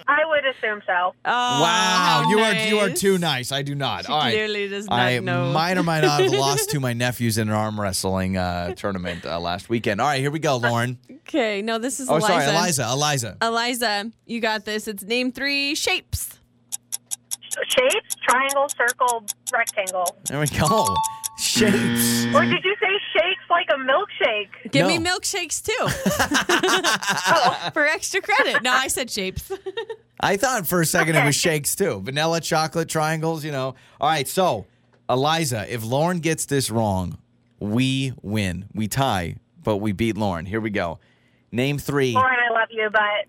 [0.06, 0.94] I would assume so.
[0.94, 3.54] Oh, wow, how you are you are too nice.
[3.54, 4.06] I do not.
[4.06, 4.32] She All right.
[4.34, 5.54] clearly does not I know.
[5.54, 9.26] might or might not have lost to my nephews in an arm wrestling uh, tournament
[9.26, 10.02] uh, last weekend.
[10.02, 10.98] All right, here we go, Lauren.
[11.10, 12.28] Okay, no, this is Oh, Eliza.
[12.34, 12.90] sorry, Eliza.
[12.92, 13.38] Eliza.
[13.42, 14.88] Eliza, you got this.
[14.90, 16.39] It's name three shapes.
[17.68, 20.18] Shapes, triangle, circle, rectangle.
[20.26, 20.95] There we go.
[21.39, 22.26] Shapes.
[22.36, 24.72] Or did you say shakes like a milkshake?
[24.72, 25.74] Give me milkshakes too.
[27.32, 27.70] Oh.
[27.74, 28.62] For extra credit.
[28.64, 29.52] No, I said shapes.
[30.20, 32.02] I thought for a second it was shakes too.
[32.02, 33.76] Vanilla, chocolate, triangles, you know.
[34.02, 34.66] All right, so
[35.10, 37.18] Eliza, if Lauren gets this wrong,
[37.60, 38.66] we win.
[38.74, 40.45] We tie, but we beat Lauren.
[40.45, 41.00] Here we go.
[41.52, 42.14] Name three.
[42.14, 43.28] Lauren, I love you, but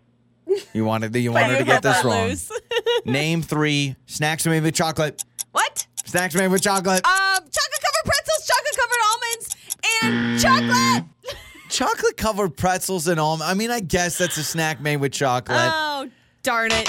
[0.72, 2.34] You wanted you want her to get this wrong.
[3.05, 5.22] Name three snacks made with chocolate.
[5.53, 5.86] what?
[6.05, 7.05] Snacks made with chocolate.
[7.07, 9.57] Um, chocolate covered pretzels, chocolate covered almonds,
[10.03, 11.36] and chocolate.
[11.68, 13.42] chocolate covered pretzels and all.
[13.42, 15.59] I mean, I guess that's a snack made with chocolate.
[15.61, 16.11] Oh,
[16.42, 16.88] darn it.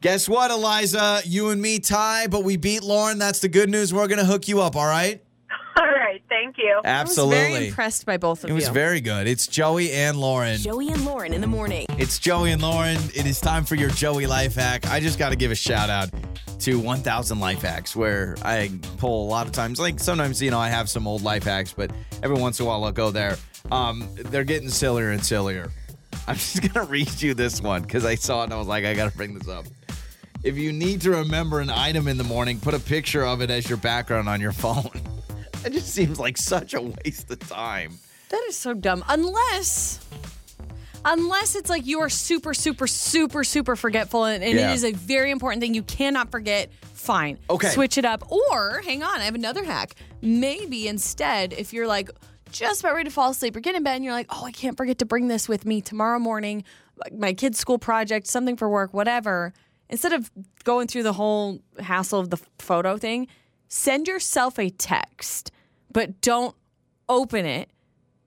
[0.00, 1.20] Guess what, Eliza?
[1.24, 3.18] You and me tie, but we beat Lauren.
[3.18, 3.92] That's the good news.
[3.92, 4.76] We're gonna hook you up.
[4.76, 5.22] All right.
[6.40, 6.80] All right, thank Thank you.
[6.84, 7.68] I was very Absolutely.
[7.68, 8.54] impressed by both of you.
[8.54, 8.72] It was you.
[8.74, 9.26] very good.
[9.28, 10.58] It's Joey and Lauren.
[10.58, 11.86] Joey and Lauren in the morning.
[11.90, 12.98] It's Joey and Lauren.
[13.14, 14.90] It is time for your Joey life hack.
[14.90, 16.10] I just got to give a shout out
[16.60, 19.78] to 1000 Life Hacks, where I pull a lot of times.
[19.80, 21.90] Like sometimes, you know, I have some old life hacks, but
[22.22, 23.36] every once in a while I'll go there.
[23.70, 25.70] Um, they're getting sillier and sillier.
[26.26, 28.66] I'm just going to read you this one because I saw it and I was
[28.66, 29.66] like, I got to bring this up.
[30.42, 33.50] If you need to remember an item in the morning, put a picture of it
[33.50, 34.90] as your background on your phone.
[35.64, 37.98] It just seems like such a waste of time.
[38.30, 39.04] That is so dumb.
[39.08, 40.00] Unless,
[41.04, 44.70] unless it's like you are super, super, super, super forgetful, and, and Yeah.
[44.70, 46.70] it is a very important thing you cannot forget.
[46.94, 47.38] Fine.
[47.48, 47.68] Okay.
[47.68, 48.30] Switch it up.
[48.30, 49.94] Or hang on, I have another hack.
[50.22, 52.10] Maybe instead, if you're like
[52.52, 54.52] just about ready to fall asleep or get in bed, and you're like, oh, I
[54.52, 56.64] can't forget to bring this with me tomorrow morning,
[56.96, 59.52] like my kid's school project, something for work, whatever.
[59.88, 60.30] Instead of
[60.64, 63.26] going through the whole hassle of the photo thing,
[63.70, 65.50] send yourself a text,
[65.90, 66.54] but don't
[67.08, 67.70] open it.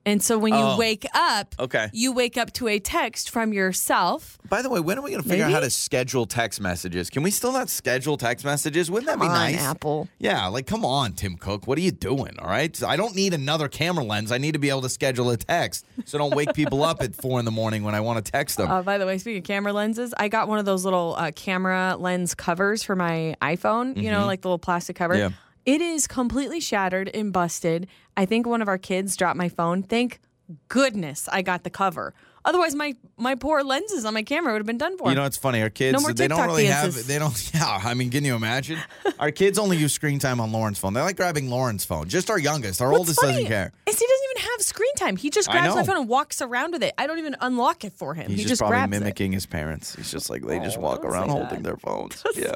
[0.06, 0.76] And so when you Oh.
[0.76, 1.88] wake up, Okay.
[1.92, 4.38] you wake up to a text from yourself.
[4.48, 7.08] By the way, when are we going to figure out how to schedule text messages?
[7.10, 8.90] Can we still not schedule text messages?
[8.90, 9.60] Wouldn't that be on, nice?
[9.62, 10.08] Apple.
[10.18, 11.66] Yeah, like come on, Tim Cook.
[11.66, 12.38] What are you doing?
[12.38, 12.82] All right.
[12.82, 14.30] I don't need another camera lens.
[14.30, 15.84] I need to be able to schedule a text.
[16.04, 18.56] So don't wake people up at four in the morning when I want to text
[18.58, 18.70] them.
[18.70, 21.30] Uh, by the way, speaking of camera lenses, I got one of those little uh,
[21.34, 25.14] camera lens covers for my iPhone, you know, like the little plastic cover.
[25.14, 25.22] Mm-hmm.
[25.32, 25.36] Yeah.
[25.66, 27.86] It is completely shattered and busted.
[28.16, 29.82] I think one of our kids dropped my phone.
[29.82, 30.20] Thank
[30.68, 32.14] goodness I got the cover.
[32.46, 35.08] Otherwise, my my poor lenses on my camera would have been done for.
[35.08, 35.62] you know, it's funny.
[35.62, 36.96] Our kids, No they don't really dances.
[36.96, 37.06] have.
[37.06, 37.50] They don't.
[37.54, 38.78] Yeah, I mean, can you imagine?
[39.18, 40.92] our kids only use screen time on Lauren's phone.
[40.92, 42.06] They like grabbing Lauren's phone.
[42.06, 42.82] Just our youngest.
[42.82, 43.72] Our What's oldest funny doesn't care.
[43.86, 45.16] Is he doesn't even have screen time.
[45.16, 46.92] He just grabs my phone and walks around with it.
[46.98, 48.28] I don't even unlock it for him.
[48.28, 49.00] He's he just, just, probably grabs it.
[49.00, 49.96] mimicking his parents.
[49.96, 51.62] He's just like they just Oh, walk around holding that.
[51.62, 52.22] their phones.
[52.34, 52.52] yeah.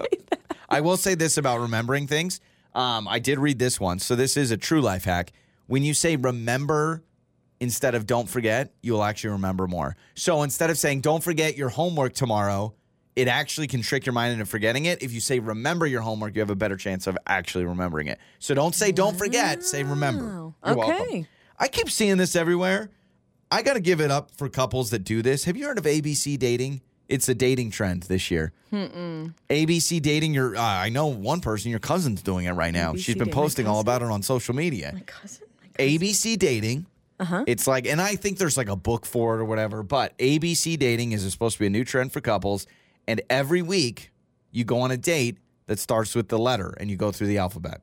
[0.69, 2.41] I will say this about remembering things.
[2.79, 5.33] Um, I did read this one, so this is a true life hack.
[5.67, 7.03] When you say remember
[7.59, 9.97] instead of don't forget, you will actually remember more.
[10.15, 12.75] So instead of saying don't forget your homework tomorrow,
[13.17, 15.03] it actually can trick your mind into forgetting it.
[15.03, 18.21] If you say remember your homework, you have a better chance of actually remembering it.
[18.39, 20.53] So don't say don't forget, say remember.
[20.65, 21.03] You're welcome.
[21.03, 21.27] Okay.
[21.59, 22.91] I keep seeing this everywhere.
[23.51, 25.45] I got to give it up for couples that do this.
[25.45, 26.83] Have you heard of ABC dating?
[27.09, 28.53] It's a dating trend this year.
[28.73, 30.35] ABC dating.
[30.35, 31.71] Your, uh, I know one person.
[31.71, 32.93] Your cousin's doing it right now.
[32.93, 33.35] ABC She's been dating.
[33.37, 33.85] My posting all cousin?
[33.85, 34.93] about it on social media.
[34.95, 35.47] My cousin.
[35.61, 35.99] My cousin.
[35.99, 36.87] ABC dating.
[37.21, 37.45] Uh-huh.
[37.47, 39.83] It's like, and I think there's like a book for it or whatever.
[39.83, 42.67] But ABC dating is supposed to be a new trend for couples.
[43.07, 44.13] And every week
[44.53, 47.39] you go on a date that starts with the letter, and you go through the
[47.39, 47.83] alphabet.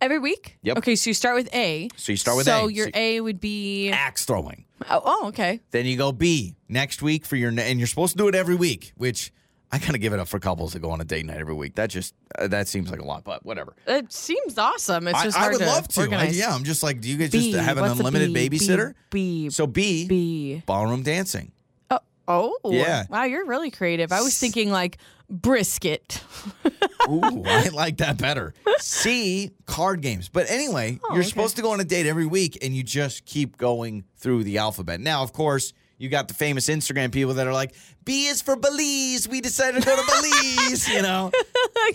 [0.00, 0.58] Every week?
[0.62, 0.78] Yep.
[0.78, 1.88] Okay, so you start with A.
[1.96, 2.72] So you start with so A.
[2.72, 3.90] your So- your A would be.
[3.90, 4.64] Axe throwing.
[4.90, 5.60] Oh, oh, okay.
[5.70, 8.54] Then you go B next week for your, and you're supposed to do it every
[8.54, 9.32] week, which
[9.72, 11.54] I kind of give it up for couples that go on a date night every
[11.54, 11.74] week.
[11.74, 13.74] That just, uh, that seems like a lot, but whatever.
[13.86, 15.08] It seems awesome.
[15.08, 16.14] It's just I hard would to love to.
[16.14, 18.48] I, yeah, I'm just like, do you guys B, just have an unlimited B?
[18.48, 18.94] B, babysitter?
[19.10, 19.50] B.
[19.50, 20.62] So B, B.
[20.66, 21.52] ballroom dancing.
[22.26, 22.56] Oh.
[22.64, 23.04] Yeah.
[23.10, 24.12] Wow, you're really creative.
[24.12, 24.98] I was thinking like
[25.30, 26.22] brisket.
[27.08, 28.54] Ooh, I like that better.
[28.78, 30.28] C, card games.
[30.28, 31.28] But anyway, Oh, you're okay.
[31.28, 34.58] supposed to go on a date every week and you just keep going through the
[34.58, 35.00] alphabet.
[35.00, 38.56] Now, of course, you got the famous Instagram people that are like, B is for
[38.56, 39.28] Belize.
[39.28, 41.30] We decided to go to Belize, you know?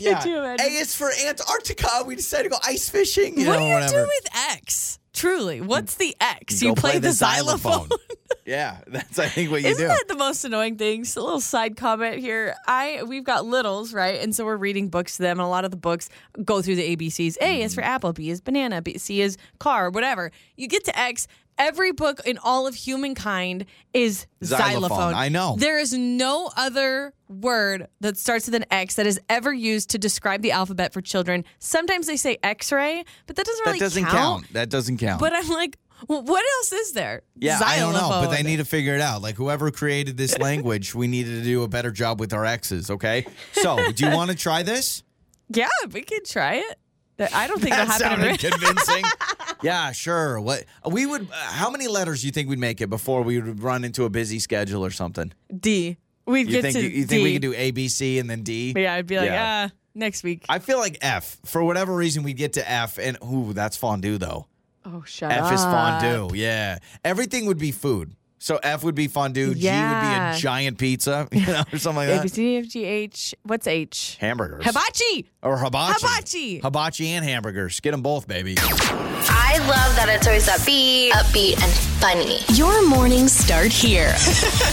[0.02, 0.66] You imagine?
[0.66, 2.04] A is for Antarctica.
[2.06, 3.94] We decided to go ice fishing, you what know, do you whatever.
[4.04, 4.99] do with X?
[5.20, 6.62] Truly, what's the X?
[6.62, 7.90] Go You play, the, xylophone.
[8.46, 9.88] yeah, that's I think what you Isn't do.
[9.88, 11.04] that the most annoying thing?
[11.04, 12.56] Just a little side comment here.
[12.68, 14.22] I we've got littles, right?
[14.22, 16.10] And so we're reading books to them, and a lot of the books
[16.46, 17.36] go through the ABCs.
[17.42, 17.90] A is for Mm-hmm.
[17.90, 20.32] apple, B is banana, B, C is car, whatever.
[20.56, 21.28] You get to X.
[21.60, 24.88] Every book in all of humankind is Xylophone.
[24.88, 25.14] xylophone.
[25.14, 25.56] I know.
[25.60, 29.98] There is no other word that starts with an X that is ever used to
[29.98, 31.44] describe the alphabet for children.
[31.60, 34.54] Sometimes they say X-ray, but that doesn't that really doesn't count.
[34.54, 35.20] That doesn't count.
[35.20, 37.24] But I'm like, well, what else is there?
[37.36, 39.22] Yeah, I don't know, but they need to figure it out.
[39.22, 42.90] Like whoever created this language, we needed to do a better job with our X's.
[42.90, 45.04] Okay, so do you want to try this?
[45.50, 46.80] Yeah, we could try it.
[47.20, 48.38] That- I don't think That that'll happen.
[48.40, 49.04] sounded convincing.
[49.62, 50.40] yeah, sure.
[50.42, 51.30] What we would?
[51.30, 54.06] Uh, how many letters do you think we'd make it before we would run into
[54.06, 55.32] a busy schedule or something?
[55.56, 55.98] D.
[56.26, 58.30] We'd You get think to you, you think we could do A, B, C, and
[58.30, 58.74] then D?
[58.78, 59.70] Yeah, I'd be like, Yeah.
[59.72, 60.46] ah, next week.
[60.48, 61.38] I feel like F.
[61.46, 64.48] For whatever reason, we'd get to F, and ooh, that's fondue though.
[64.86, 65.54] oh, shut F up.
[65.54, 66.36] is fondue.
[66.36, 68.14] Yeah, everything would be food.
[68.40, 69.54] So F would be fondue.
[69.54, 72.24] G would be a giant pizza, you know, or something like that.
[72.24, 73.36] B, C, D, F, G, H.
[73.44, 74.18] What's H?
[74.20, 74.66] Hamburgers.
[74.66, 75.30] Hibachi.
[75.44, 76.00] Or hibachi.
[76.00, 76.60] Hibachi.
[76.60, 77.80] Hibachi and hamburgers.
[77.82, 78.56] Get them both, baby.
[78.58, 82.40] I love that it's always upbeat, upbeat, and funny.
[82.58, 84.12] Your mornings start here.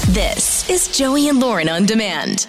[0.09, 2.47] this is Joey and Lauren on demand.